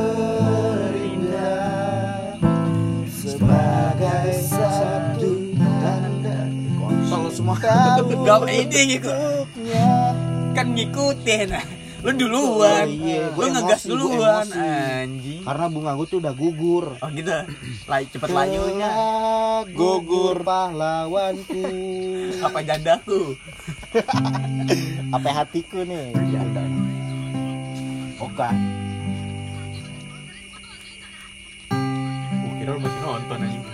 semua 7.43 7.59
tahu 7.59 8.07
Gak 8.27 8.41
ini 8.55 8.81
ngikut 8.95 9.17
untuknya. 9.19 9.91
kan 10.55 10.67
ngikutin. 10.79 11.49
Lu 12.03 12.11
duluan. 12.19 12.87
Oh, 12.87 12.99
iya, 13.07 13.31
lu 13.31 13.47
ngegas 13.47 13.83
duluan 13.87 14.47
anjing. 14.51 15.43
Karena 15.47 15.67
bunga 15.71 15.95
gue 15.95 16.07
tuh 16.07 16.19
udah 16.19 16.35
gugur. 16.35 16.99
Oh 16.99 17.09
gitu. 17.15 17.31
Lai, 17.87 18.07
cepet 18.11 18.27
layunya. 18.31 18.91
Gugur. 19.71 20.43
pahlawanku. 20.43 21.67
Apa 22.47 22.59
jandaku? 22.63 23.39
Apa 25.15 25.29
hatiku 25.31 25.83
nih? 25.87 26.11
Oka. 28.23 28.51
Gua 32.39 32.53
kira 32.59 32.71
lu 32.75 32.81
masih 32.83 33.01
nonton 33.03 33.39
anjing 33.43 33.72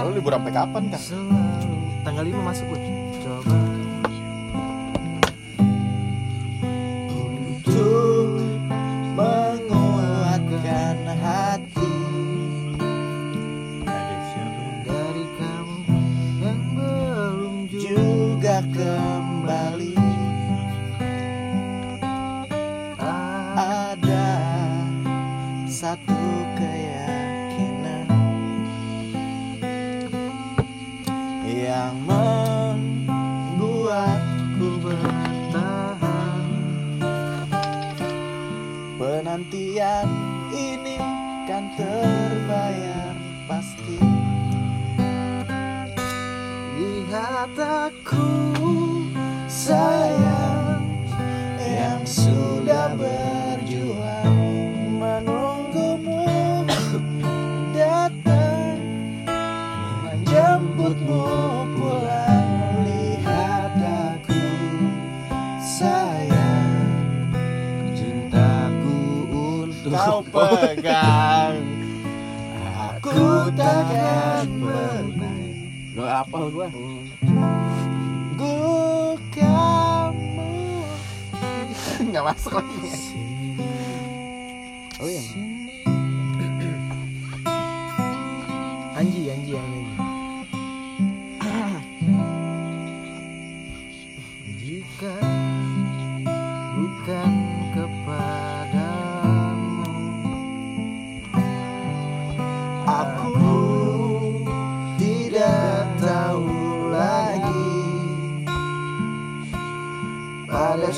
Bentar. 0.00 0.08
Lo 0.08 0.16
libur 0.16 0.32
sampai 0.32 0.52
kapan 0.56 0.82
kak? 0.88 1.02
Tanggal 2.00 2.24
5 2.24 2.40
masuk 2.40 2.64
gue. 2.72 2.80
Coba. 3.20 3.69
Penantian 39.80 40.12
ini 40.52 41.00
kan 41.48 41.64
terbayar 41.72 42.89
pegang 70.80 71.60
aku 72.64 73.52
takkan 73.52 74.48
pernah. 74.64 75.40
Gak 75.92 76.10
apal 76.24 76.44
gua. 76.48 76.68
Gue 78.40 79.20
kamu 79.36 80.56
Nggak 82.08 82.24
masuk 82.24 82.56
lagi. 82.56 82.80
Oh 85.04 85.08
iya 85.08 85.49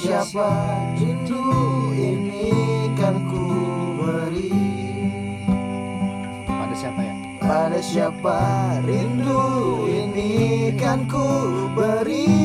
siapa 0.03 0.50
rindu 0.98 1.46
ini 1.94 2.50
kan 2.98 3.14
ku 3.30 3.46
beri 4.03 4.50
Pada 6.42 6.74
siapa 6.74 7.00
ya? 7.07 7.14
Pada 7.38 7.78
siapa 7.78 8.38
rindu 8.82 9.42
ini 9.86 10.74
kan 10.74 11.07
ku 11.07 11.22
beri 11.78 12.41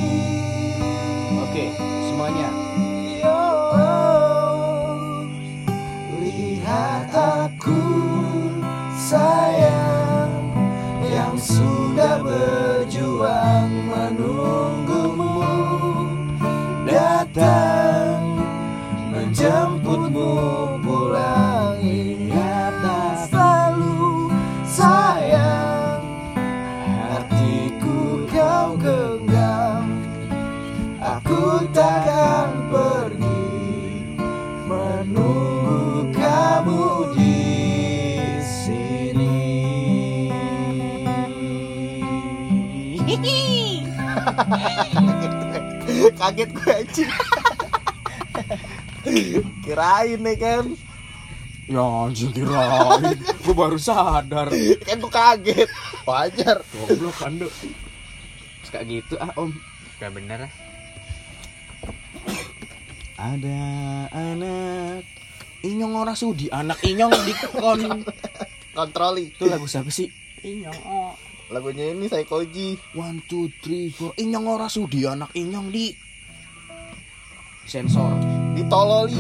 datang 17.38 17.77
kaget 46.28 46.50
gue 46.52 46.72
anjing 46.76 47.12
kirain 49.64 50.20
nih 50.20 50.36
kan 50.36 50.66
Ya 51.68 51.84
anjing 51.84 52.32
kirain. 52.32 53.20
Gue 53.44 53.52
baru 53.52 53.76
sadar. 53.76 54.48
kan 54.88 54.98
gue 55.04 55.12
kaget 55.12 55.70
wajar 56.08 56.64
Goblok 56.72 57.20
Ando. 57.28 57.52
Suka 58.64 58.88
gitu 58.88 59.20
ah 59.20 59.36
om. 59.36 59.52
Gak 60.00 60.16
bener 60.16 60.48
lah. 60.48 60.54
Ada 63.20 63.60
anak 64.16 65.04
Inyong 65.68 65.94
ora 66.00 66.14
sudi 66.16 66.48
anak 66.48 66.80
inyong 66.86 67.12
di 67.26 67.34
kon 67.50 67.82
kontroli 68.78 69.34
itu 69.34 69.50
lagu 69.50 69.66
siapa 69.66 69.90
sih 69.90 70.06
inyong 70.46 70.80
oh. 70.86 71.18
lagunya 71.50 71.98
ini 71.98 72.06
Saikoji 72.06 72.78
one 72.94 73.26
two 73.26 73.50
three 73.58 73.90
four 73.90 74.14
inyong 74.22 74.46
ora 74.46 74.70
sudi 74.70 75.04
anak 75.10 75.34
inyong 75.34 75.74
di 75.74 75.90
sensor. 77.68 78.16
Ditololi. 78.56 79.20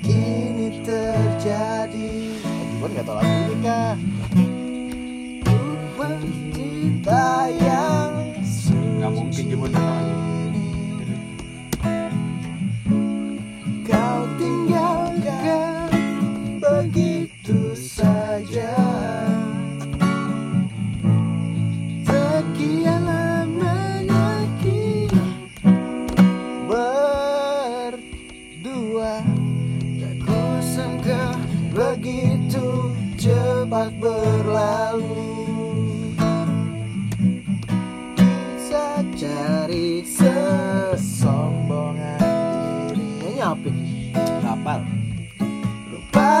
Kini 0.00 0.80
terjadi. 0.80 2.40
Gimana 2.40 2.92
gak 2.96 3.04
tau 3.04 3.14
lagu 3.20 3.28
ini 3.28 3.56
kah? 3.60 3.94
Nggak 8.98 9.12
mungkin 9.14 9.44
gimana 9.48 9.80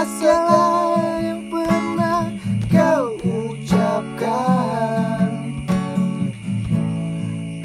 segala 0.06 1.18
yang 1.18 1.42
pernah 1.50 2.30
kau 2.70 3.18
ucapkan. 3.50 5.26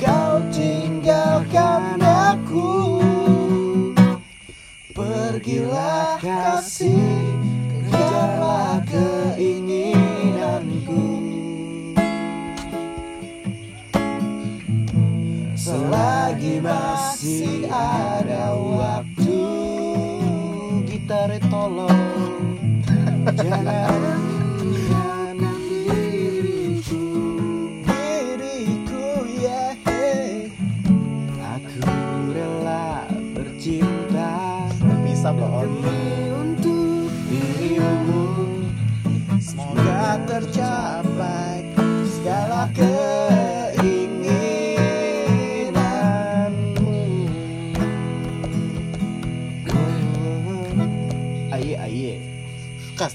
Kau 0.02 0.42
tinggalkan 0.50 2.02
aku. 2.02 2.74
Pergilah 4.94 6.22
kasih 6.22 7.34
Kejarlah 7.94 8.82
keinginanku. 8.90 11.06
Selagi 15.54 16.58
masih 16.62 17.70
ada 17.70 18.13
Jangan 23.24 24.03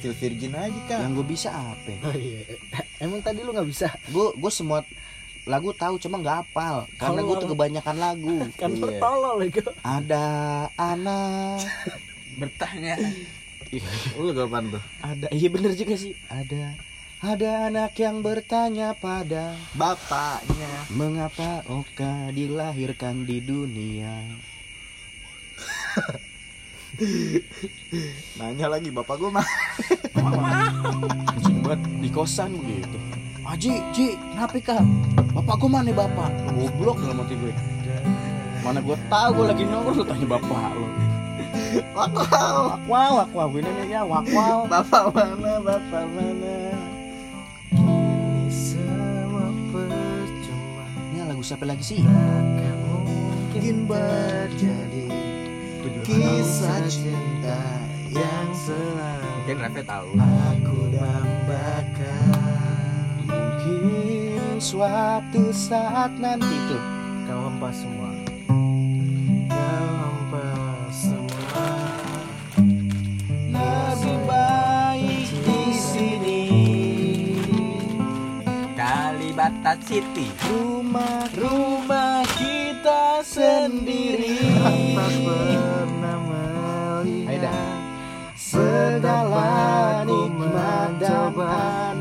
Kastil 0.09 0.16
Virgin 0.24 0.56
aja 0.56 0.80
kak. 0.88 0.98
Yang 1.04 1.12
gue 1.12 1.26
bisa 1.28 1.48
apa? 1.52 1.92
Oh 2.00 2.16
iya. 2.16 2.40
Emang 2.96 3.20
tadi 3.20 3.44
lu 3.44 3.52
gak 3.52 3.68
bisa? 3.68 3.92
gue 4.09 4.26
gue 4.32 4.48
semua 4.48 4.80
lagu 5.44 5.72
tahu 5.72 6.00
cuma 6.00 6.16
nggak 6.16 6.36
hafal. 6.44 6.88
Karena 6.96 7.20
gue 7.20 7.36
tuh 7.36 7.48
kebanyakan 7.52 7.96
lagu. 8.00 8.36
Kan 8.61 8.72
Iya. 8.72 8.80
bertolol 8.80 9.38
itu 9.44 9.61
ada 9.84 10.24
anak 10.80 11.61
Bertanya. 12.40 12.96
Lu 14.16 14.32
apaan 14.32 14.72
tuh? 14.72 14.82
ada 15.04 15.28
iya 15.28 15.48
bener 15.52 15.76
juga 15.76 15.92
sih. 15.92 16.16
Ada 16.32 16.72
ada 17.20 17.50
anak 17.68 17.92
yang 17.98 18.22
bertanya 18.22 18.94
pada 18.96 19.52
Bapaknya 19.76 20.88
mengapa 20.88 21.66
Oka 21.68 22.30
dilahirkan 22.30 23.26
di 23.26 23.42
dunia 23.42 24.22
Nanya 28.38 28.66
lagi 28.66 28.90
bapak 28.90 29.14
gue 29.22 29.30
mah. 29.30 29.46
Kucing 31.38 31.62
banget 31.62 31.80
di 32.03 32.09
kosan 32.11 32.59
begitu. 32.59 32.99
Aji, 33.49 33.80
Ji, 33.96 34.12
kenapa 34.18 34.61
kak? 34.61 34.82
Bapak 35.32 35.57
gue 35.62 35.70
mana 35.72 35.88
bapak? 35.94 36.28
Goblok 36.53 37.01
dalam 37.01 37.24
hati 37.24 37.32
gue 37.32 37.49
Mana 38.61 38.84
gue 38.84 38.92
tahu 39.09 39.28
gue 39.40 39.44
lagi 39.49 39.64
nongkrong 39.64 39.96
lu 39.96 40.05
tanya 40.05 40.26
bapak 40.28 40.70
lo 40.76 40.88
Wow 41.96 42.76
Wow, 42.84 43.12
wak 43.24 43.30
wow, 43.32 43.49
ini 43.57 43.70
nih 43.72 43.86
ya, 43.96 44.05
wak 44.05 44.28
wow 44.36 44.68
Bapak 44.68 45.16
mana 45.16 45.64
bapak 45.64 46.05
mana? 46.12 46.76
Ini 47.72 48.53
semua 48.53 49.49
percuma 49.72 50.84
Ini 51.16 51.24
lagu 51.24 51.40
siapa 51.40 51.64
lagi 51.64 51.96
sih? 51.96 52.05
Mungkin 52.05 53.88
terjadi 53.88 55.09
Kisah 55.79 56.83
cinta 56.91 57.62
yang 58.11 58.51
selalu 58.51 59.31
Mungkin 59.47 59.57
Raffi 59.62 59.83
tahu. 59.87 60.11
aku 60.18 60.79
dambakan. 60.91 62.35
Mungkin 63.31 64.59
suatu 64.59 65.55
saat 65.55 66.18
nanti 66.18 66.57
tuh 66.66 66.83
Kau 67.31 67.47
hempas 67.47 67.79
semua. 67.79 68.11
Kau 69.47 69.87
hempas 70.03 70.91
semua. 70.99 71.70
Lebih 73.55 74.18
baik 74.26 75.31
di 75.47 75.62
sini. 75.79 76.43
Kalibata 78.74 79.79
City. 79.87 80.26
Rumah 80.43 81.31
rumah 81.39 81.78
sendiri. 83.39 84.34
Tak 84.59 85.12
pernah 85.22 86.18
melihat. 86.26 87.70
Segala 88.39 90.03
nikmat 90.03 90.99
dan 90.99 91.30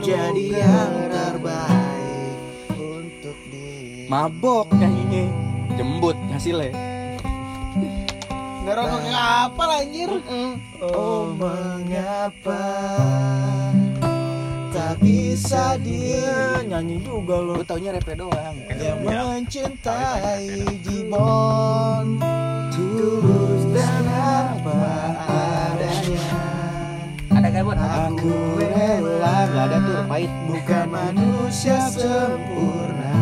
jadi 0.02 0.46
yang 0.66 0.94
terbaik 1.14 2.38
untuk 2.74 3.38
diri. 3.54 4.10
Mabok 4.10 4.72
nyanyinya. 4.74 5.30
Jembut 5.78 6.18
hasilnya. 6.34 6.74
Ngerokok 8.66 9.04
apa 9.14 9.64
anjir? 9.86 10.10
Oh 10.82 11.32
mengapa 11.38 12.66
Tak 14.78 15.02
bisa 15.02 15.74
dia 15.82 16.62
nyanyi 16.62 17.02
juga 17.02 17.42
lo 17.42 17.66
taunya 17.66 17.98
repe 17.98 18.14
doang. 18.14 18.54
Yang 18.78 19.10
mencintai 19.10 20.62
Jibon 20.86 22.22
Tulus 22.70 23.74
dan 23.74 24.06
apa 24.06 24.78
adanya. 25.26 26.30
Ada 27.34 27.50
gabut. 27.50 27.74
Aku 27.74 28.62
rela. 28.62 29.50
Gak 29.50 29.66
ada 29.66 29.78
tuh 29.82 30.06
pahit. 30.06 30.30
Bukan 30.46 30.86
manusia 30.94 31.90
sempurna 31.90 33.18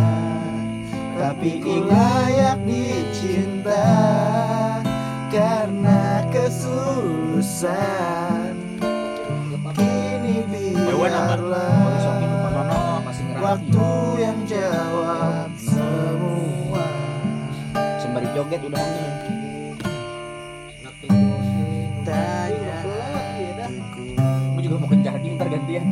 Tapi 1.15 1.63
layak 1.87 2.59
dicinta 2.67 3.95
Karena 5.31 6.19
kesulusan 6.35 8.34
Kini 10.95 11.11
biarlah 11.11 13.03
Waktu 13.35 13.89
yang 14.17 14.39
jawab 14.47 15.51
semua. 15.59 16.87
Sembari 17.99 18.27
joget 18.31 18.63
udah 18.63 18.79
nih 18.79 19.11
Daya 22.05 22.77
hatiku 23.59 24.03
Gue 24.55 24.61
juga 24.63 24.75
mau 24.79 24.87
ke 24.87 24.97
jadi 25.03 25.27
ntar 25.35 25.47
gantian 25.51 25.85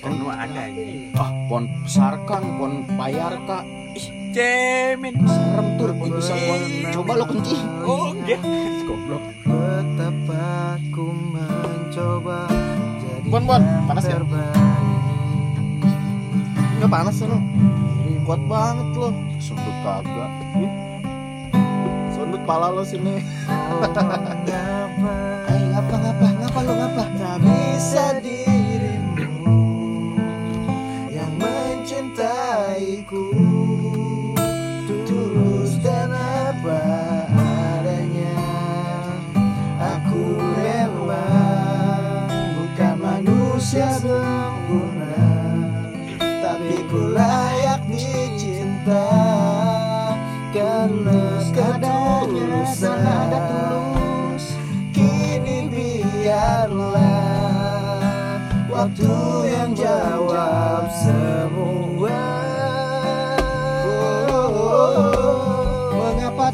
Kono 0.00 0.26
ada 0.32 0.66
anjing. 0.66 1.12
ah 1.14 1.30
pohon 1.46 1.64
sarkan 1.84 2.42
pohon 2.58 2.74
payarka 2.96 3.62
ih 3.92 4.08
Cemen. 4.32 5.14
serem 5.28 5.66
tuh 5.76 5.92
itu 6.08 6.20
pohon 6.32 6.62
coba 6.96 7.12
lo 7.20 7.24
kencing. 7.28 7.60
Oh, 7.84 8.08
enggak. 8.16 8.40
Goblok. 8.88 9.22
Betapa 9.44 10.80
ku 10.88 11.12
mencoba 11.12 12.51
Bon, 13.32 13.40
Bon, 13.48 13.64
panas 13.88 14.04
ya? 14.04 14.20
terbaik. 14.20 14.52
nggak 16.76 16.90
panas 16.92 17.16
lo 17.24 17.38
kuat 18.28 18.42
banget 18.44 18.88
lo. 18.92 19.08
Sundut 19.40 19.76
kagak. 19.80 20.30
Sundut 22.12 22.42
pala 22.44 22.68
lo 22.70 22.84
sini. 22.84 23.24
Mengapa 23.48 24.12
Ayo 25.50 25.64
ngapa 25.72 25.96
ngapa? 25.96 26.26
Ngapa 26.44 26.58
lo 26.60 26.72
ngapa? 26.76 27.02
tak 27.16 27.36
bisa 27.40 28.04
dirimu 28.20 28.61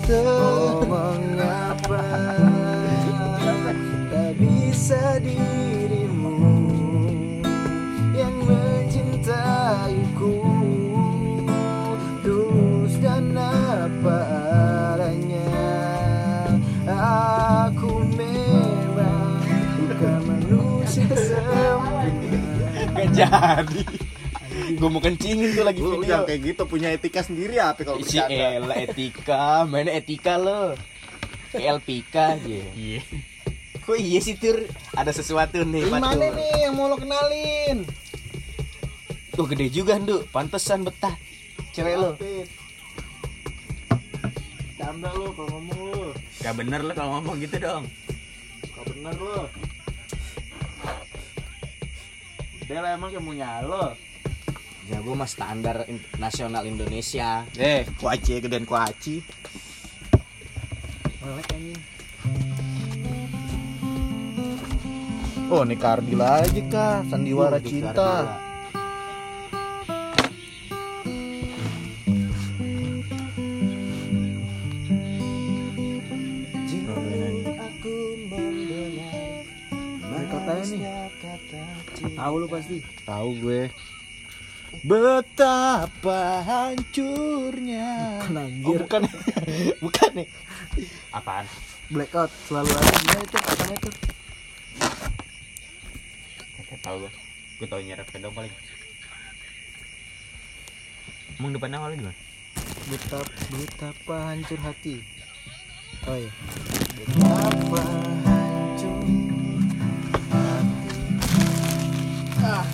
tuh 0.08 0.88
mengapa 0.88 2.00
tak 4.08 4.32
bisa 4.40 5.20
dirimu 5.20 6.40
yang 8.16 8.32
mencintaiku? 8.40 10.32
Tulus 12.24 12.96
dan 13.04 13.36
apa 13.36 14.18
adanya 14.96 15.52
aku 16.88 18.00
memang 18.16 19.44
bukan 19.76 20.24
manusia 20.24 21.04
sempurna. 21.12 22.08
Gak 22.96 23.12
jadi 23.12 23.97
gue 24.78 24.86
mau 24.88 25.02
kencingin 25.02 25.58
tuh 25.58 25.64
lagi 25.66 25.82
Lu 25.82 25.98
video. 25.98 26.06
yang 26.06 26.22
kayak 26.22 26.40
gitu 26.46 26.62
punya 26.70 26.88
etika 26.94 27.20
sendiri 27.26 27.58
apa 27.58 27.82
kalau 27.82 27.98
si 28.00 28.22
Ella 28.22 28.74
etika 28.78 29.66
mana 29.66 29.90
etika 29.90 30.38
lo? 30.38 30.78
Kayak 31.50 31.82
LPK 31.82 32.14
aja. 32.14 32.60
Iya. 32.76 33.00
kok 33.82 33.96
iya 33.96 34.20
sih 34.20 34.36
tur? 34.36 34.68
Ada 34.94 35.10
sesuatu 35.10 35.64
nih 35.64 35.88
Gimana 35.88 36.12
nih 36.14 36.68
yang 36.68 36.76
mau 36.78 36.86
lo 36.86 36.96
kenalin? 36.96 37.82
tuh 39.32 39.46
gede 39.46 39.70
juga 39.70 39.98
Ndu. 39.98 40.26
Pantesan 40.30 40.82
betah 40.82 41.14
cewek 41.70 41.94
lo. 41.94 42.10
Canda 44.74 45.10
lo 45.10 45.30
kalau 45.30 45.50
ngomong. 45.58 45.78
Lo 45.90 46.10
Gak 46.38 46.54
bener 46.54 46.80
lo 46.82 46.92
kalau 46.94 47.10
ngomong 47.18 47.36
gitu 47.42 47.56
dong. 47.58 47.82
Gak 48.62 48.84
bener 48.94 49.14
lo. 49.14 49.46
Dia 52.68 52.78
lah 52.78 52.90
emang 52.94 53.10
yang 53.10 53.24
punya 53.24 53.50
lo 53.64 53.96
ya 54.88 55.04
gue 55.04 55.14
mah 55.14 55.28
standar 55.28 55.84
in- 55.92 56.00
nasional 56.16 56.64
Indonesia. 56.64 57.44
Eh, 57.60 57.84
kuaci 58.00 58.40
gedean 58.40 58.64
kuaci. 58.64 59.20
Oh, 65.48 65.64
nih 65.64 65.76
Kardi 65.80 66.16
lagi 66.16 66.64
kah? 66.72 67.04
Sandiwara 67.08 67.60
di 67.60 67.68
cinta. 67.68 68.40
Nih 81.98 82.12
tahu 82.16 82.34
lu 82.40 82.46
pasti. 82.48 82.80
Tahu 83.04 83.28
gue 83.40 83.62
betapa 84.84 86.42
hancurnya 86.46 88.22
Oh, 88.62 88.74
bukan 88.78 89.02
bukan 89.84 90.10
nih 90.22 90.28
Apaan? 91.10 91.46
blackout 91.88 92.28
selalu 92.44 92.68
ada 92.68 92.92
gimana 93.00 93.20
itu 93.24 93.36
katanya 93.40 93.76
itu 93.80 93.90
Gak 96.68 96.80
tau 96.84 97.00
gue. 97.00 97.08
Gue 97.56 97.64
tau 97.64 97.80
nyerap 97.80 98.04
kedong 98.12 98.36
paling. 98.36 98.52
Emang 101.40 101.56
depan 101.56 101.72
awalnya 101.72 101.96
gimana? 101.96 102.18
betapa 102.88 103.28
betapa 103.52 104.16
hancur 104.32 104.56
hati 104.64 105.04
oh 106.08 106.16
ya 106.16 106.32
betapa 106.96 107.80
hancur 108.24 108.96
hati 109.04 110.88
ah. 112.40 112.64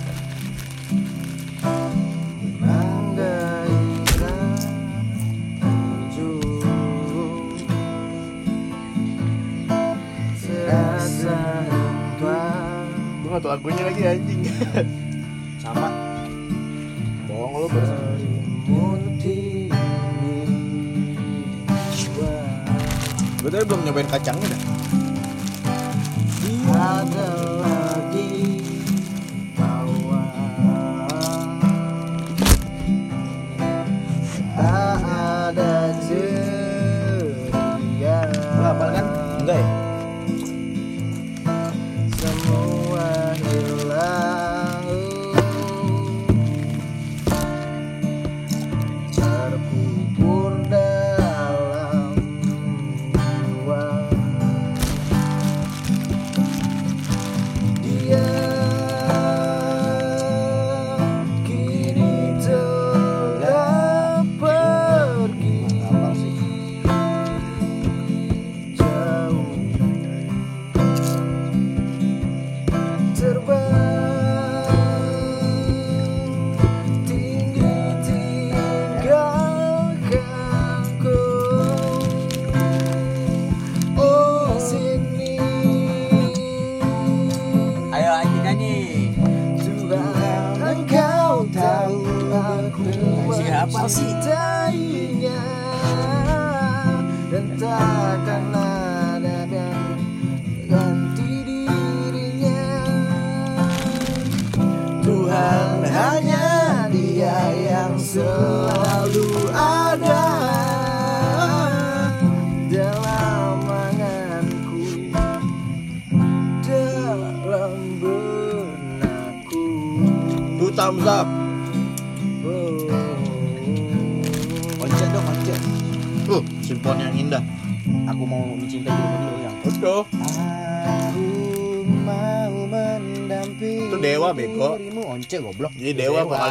Gak 13.35 13.43
tau 13.43 13.51
lagunya 13.51 13.83
lagi 13.83 14.01
anjing. 14.07 14.41
Sama. 15.63 15.91
Bohong 17.27 17.67
Munti 18.65 19.67
jiwa 21.93 22.33
gue 23.43 23.49
tadi 23.51 23.63
belum 23.67 23.81
nyobain 23.83 24.07
kacangnya 24.07 24.55
dah. 24.55 24.61
Ada 26.65 27.54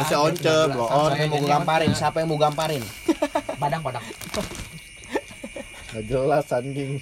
dewa 0.09 0.29
vokalisnya 0.29 0.53
Once, 0.55 0.73
blow 0.73 0.87
on. 0.87 1.11
Siapa 1.11 1.21
yang 1.21 1.31
mau 1.31 1.45
gamparin? 1.49 1.91
Siapa 1.95 2.17
yang 2.21 2.29
mau 2.29 2.39
gamparin? 2.39 2.83
Padang, 3.57 3.81
padang. 3.81 4.05
Gak 5.95 6.03
jelas 6.11 6.47
anjing. 6.51 6.99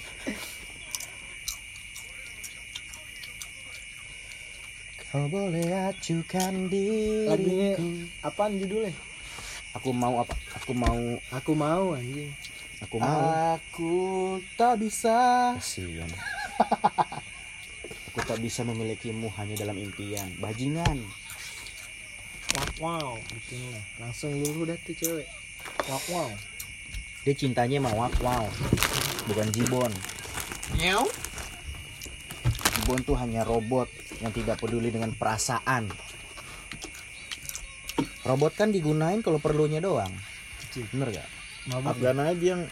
Kau 5.14 5.30
boleh 5.30 5.94
acukan 5.94 6.54
diri. 6.74 7.30
Lagunya 7.30 7.78
apaan 8.26 8.58
judulnya? 8.58 8.94
Aku 9.78 9.94
mau 9.94 10.22
apa? 10.22 10.34
Aku 10.58 10.72
mau. 10.74 10.98
Aku 11.34 11.52
mau 11.54 11.94
anjing. 11.94 12.34
Aku 12.86 12.98
mau. 12.98 13.22
Aku 13.58 13.94
tak 14.58 14.82
bisa. 14.82 15.54
Kasihan. 15.58 16.10
Aku 18.14 18.20
tak 18.26 18.38
bisa 18.42 18.62
memilikimu 18.62 19.30
hanya 19.38 19.58
dalam 19.58 19.78
impian. 19.78 20.30
Bajingan. 20.38 21.02
Wow, 22.54 22.70
wow. 22.82 23.12
Lah. 23.18 23.84
Langsung 23.98 24.32
luluh 24.38 24.70
dah 24.70 24.78
tuh 24.86 24.94
cewek. 24.94 25.28
Wow, 25.90 26.02
wow. 26.14 26.30
Dia 27.26 27.34
cintanya 27.34 27.82
mau 27.82 27.96
wow, 27.98 28.14
wow. 28.22 28.46
Bukan 29.30 29.48
Jibon. 29.56 29.94
Jibon 32.78 33.00
tuh 33.02 33.16
hanya 33.18 33.42
robot 33.48 33.90
yang 34.22 34.30
tidak 34.36 34.62
peduli 34.62 34.94
dengan 34.94 35.16
perasaan. 35.18 35.90
Robot 38.24 38.54
kan 38.56 38.72
digunain 38.72 39.20
kalau 39.20 39.40
perlunya 39.42 39.84
doang. 39.84 40.12
Bener 40.94 41.12
gak? 41.12 41.30
Mabuk 41.70 41.96
ya? 42.00 42.12
Afgan 42.12 42.20
aja 42.24 42.46
yang 42.56 42.64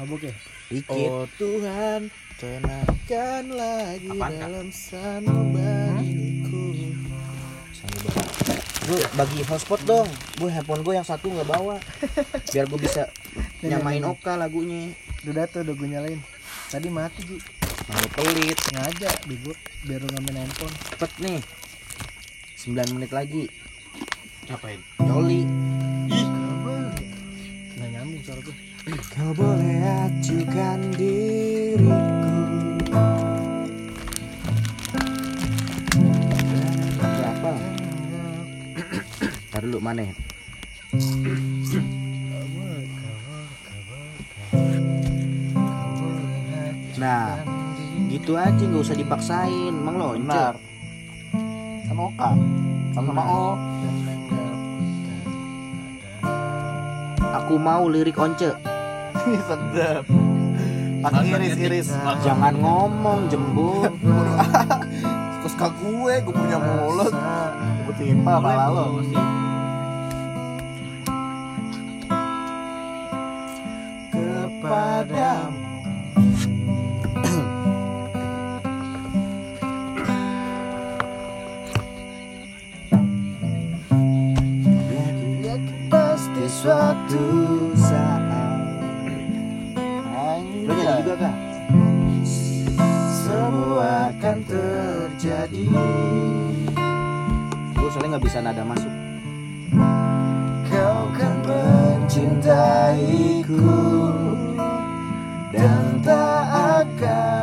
Mabuk 0.00 0.22
ya? 0.24 0.34
Dikit. 0.70 1.10
Oh 1.10 1.26
Tuhan, 1.34 2.14
tenangkan 2.38 3.44
lagi 3.50 4.06
Apaan, 4.06 4.32
dalam 4.38 4.66
sanubariku. 4.70 6.66
Gue 8.88 9.00
bagi 9.12 9.44
hotspot 9.44 9.80
dong. 9.84 10.08
Gue 10.40 10.48
handphone 10.48 10.80
gue 10.80 10.94
yang 10.96 11.04
satu 11.04 11.28
nggak 11.28 11.48
bawa. 11.48 11.76
Biar 12.48 12.64
gue 12.64 12.80
bisa 12.80 13.12
nyamain 13.68 14.00
Oka 14.08 14.40
lagunya. 14.40 14.96
Udah 15.28 15.44
tuh 15.44 15.60
udah 15.60 15.74
gue 15.76 15.88
nyalain. 15.88 16.20
Tadi 16.72 16.88
mati 16.88 17.20
Ji. 17.28 17.36
Mau 17.90 18.06
pelit. 18.16 18.56
Sengaja 18.56 19.10
bego 19.28 19.52
biar 19.84 20.00
lu 20.00 20.08
nggak 20.08 20.22
main 20.30 20.38
handphone. 20.46 20.74
Cepet 20.96 21.12
nih. 21.20 21.40
9 22.60 22.94
menit 22.96 23.12
lagi. 23.12 23.44
Ngapain? 24.48 24.80
Joli. 25.04 25.44
Nggak 27.76 27.88
nyambung 27.92 28.22
suara 28.24 28.40
gue. 28.40 28.56
Kau 29.12 29.30
boleh 29.36 29.76
acukan 30.08 30.80
diriku 30.96 32.29
Ntar 39.60 39.68
dulu 39.68 39.84
mana 39.84 40.08
ya? 40.08 40.14
Nah, 46.96 47.44
gitu 48.08 48.40
aja 48.40 48.56
nggak 48.56 48.80
usah 48.80 48.96
dipaksain, 48.96 49.68
emang 49.68 50.00
lo 50.00 50.16
Benar. 50.16 50.56
Kan 51.84 51.96
Oka. 52.00 52.30
Sama-sama 52.96 53.22
O. 53.28 53.48
Aku 57.20 57.60
mau 57.60 57.84
lirik 57.92 58.16
once. 58.16 58.56
Sedap. 59.44 60.08
Pakai 61.04 61.36
iris-iris. 61.36 61.92
Jangan 62.24 62.56
ngomong 62.56 63.28
jembur. 63.28 63.92
Suka 65.44 65.68
gue, 65.84 66.14
gue 66.24 66.32
punya 66.32 66.56
mulut. 66.56 67.12
Gue 67.84 67.94
timpa 68.00 68.40
pala 68.40 68.72
lo. 68.72 69.04
Kepadamu 74.70 75.58
Pasti 85.90 86.46
suatu 86.46 87.26
saat 87.74 88.22
Lo 90.62 90.78
juga 90.78 91.18
kah? 91.18 91.34
Semua 93.26 94.14
akan 94.14 94.38
terjadi 94.46 95.66
Gue 97.74 97.90
soalnya 97.90 98.14
nggak 98.14 98.22
bisa 98.22 98.38
nada 98.38 98.62
masuk 98.62 98.94
Kau 100.70 101.10
kan 101.18 101.34
mencintaiku 101.42 104.19
akan 107.00 107.39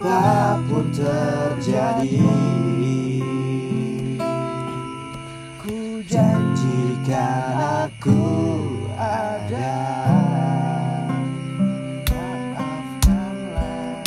Apa 0.00 0.56
pun 0.64 0.88
terjadi. 0.96 2.24
Ku 5.60 6.00
janjikan 6.08 7.84
aku 7.84 8.24
ada. 8.96 9.76
Maafkanlah. 12.08 14.00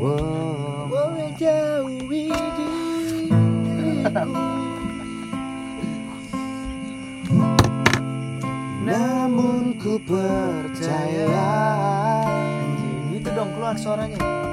Wow, 0.00 0.88
jauhi 1.36 2.32
diriku. 2.32 3.36
Namun 8.88 9.76
ku 9.76 10.00
percaya. 10.00 11.44
Itu 13.12 13.28
dong 13.36 13.52
keluar 13.52 13.76
suaranya. 13.76 14.47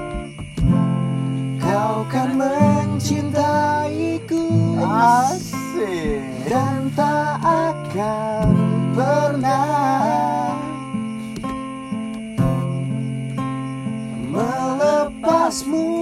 Mencintaiku 3.06 4.50
Asik. 4.82 6.26
Dan 6.50 6.90
tak 6.98 7.38
akan 7.46 8.50
pernah 8.98 10.58
Melepasmu 14.34 15.95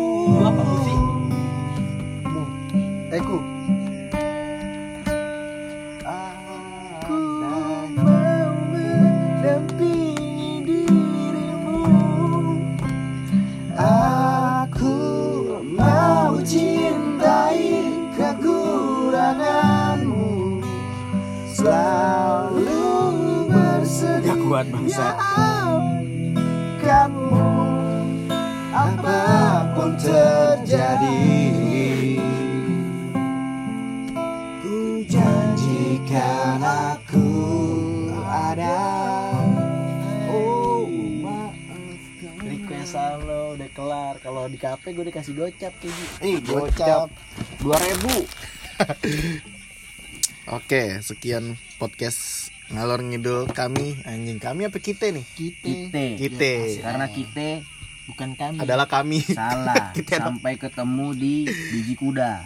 kalau 44.43 44.51
di 44.51 44.59
kafe 44.59 44.91
gue 44.91 45.07
dikasih 45.07 45.33
gocap 45.33 45.71
kayak 45.73 45.87
gitu 45.87 46.13
Eh, 46.19 46.37
Gocap. 46.43 47.07
Dua 47.63 47.79
ribu. 47.79 48.27
Oke, 50.51 50.99
sekian 50.99 51.55
podcast 51.79 52.51
ngalor 52.67 52.99
ngidul 52.99 53.47
kami 53.47 54.03
anjing 54.03 54.35
kami 54.37 54.67
apa 54.67 54.75
kita 54.77 55.07
nih 55.07 55.23
kita 55.31 55.63
Kita. 55.63 56.03
kita 56.19 56.51
Karena 56.83 57.07
kita 57.07 57.47
bukan 58.03 58.29
kami 58.35 58.57
adalah 58.59 58.83
kami 58.83 59.23
salah. 59.23 59.91
Kita 59.95 60.19
ada- 60.19 60.27
Sampai 60.27 60.59
ketemu 60.59 61.07
di 61.13 61.33
biji 61.47 61.95
kuda. 61.95 62.43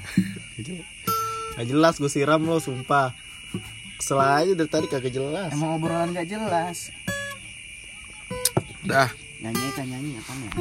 Gak 1.57 1.65
jelas 1.65 1.97
gue 1.97 2.05
siram 2.07 2.45
lo 2.45 2.61
sumpah 2.61 3.17
Kesel 3.97 4.21
aja 4.21 4.53
dari 4.53 4.69
tadi 4.69 4.85
kagak 4.85 5.09
jelas 5.09 5.49
Emang 5.49 5.81
obrolan 5.81 6.13
gak 6.13 6.29
jelas. 6.29 6.93
Dah 8.83 9.09
Nyanyi 9.37 9.69
kan 9.73 9.85
nyanyi 9.87 10.13
apa 10.15 10.33
nih? 10.35 10.51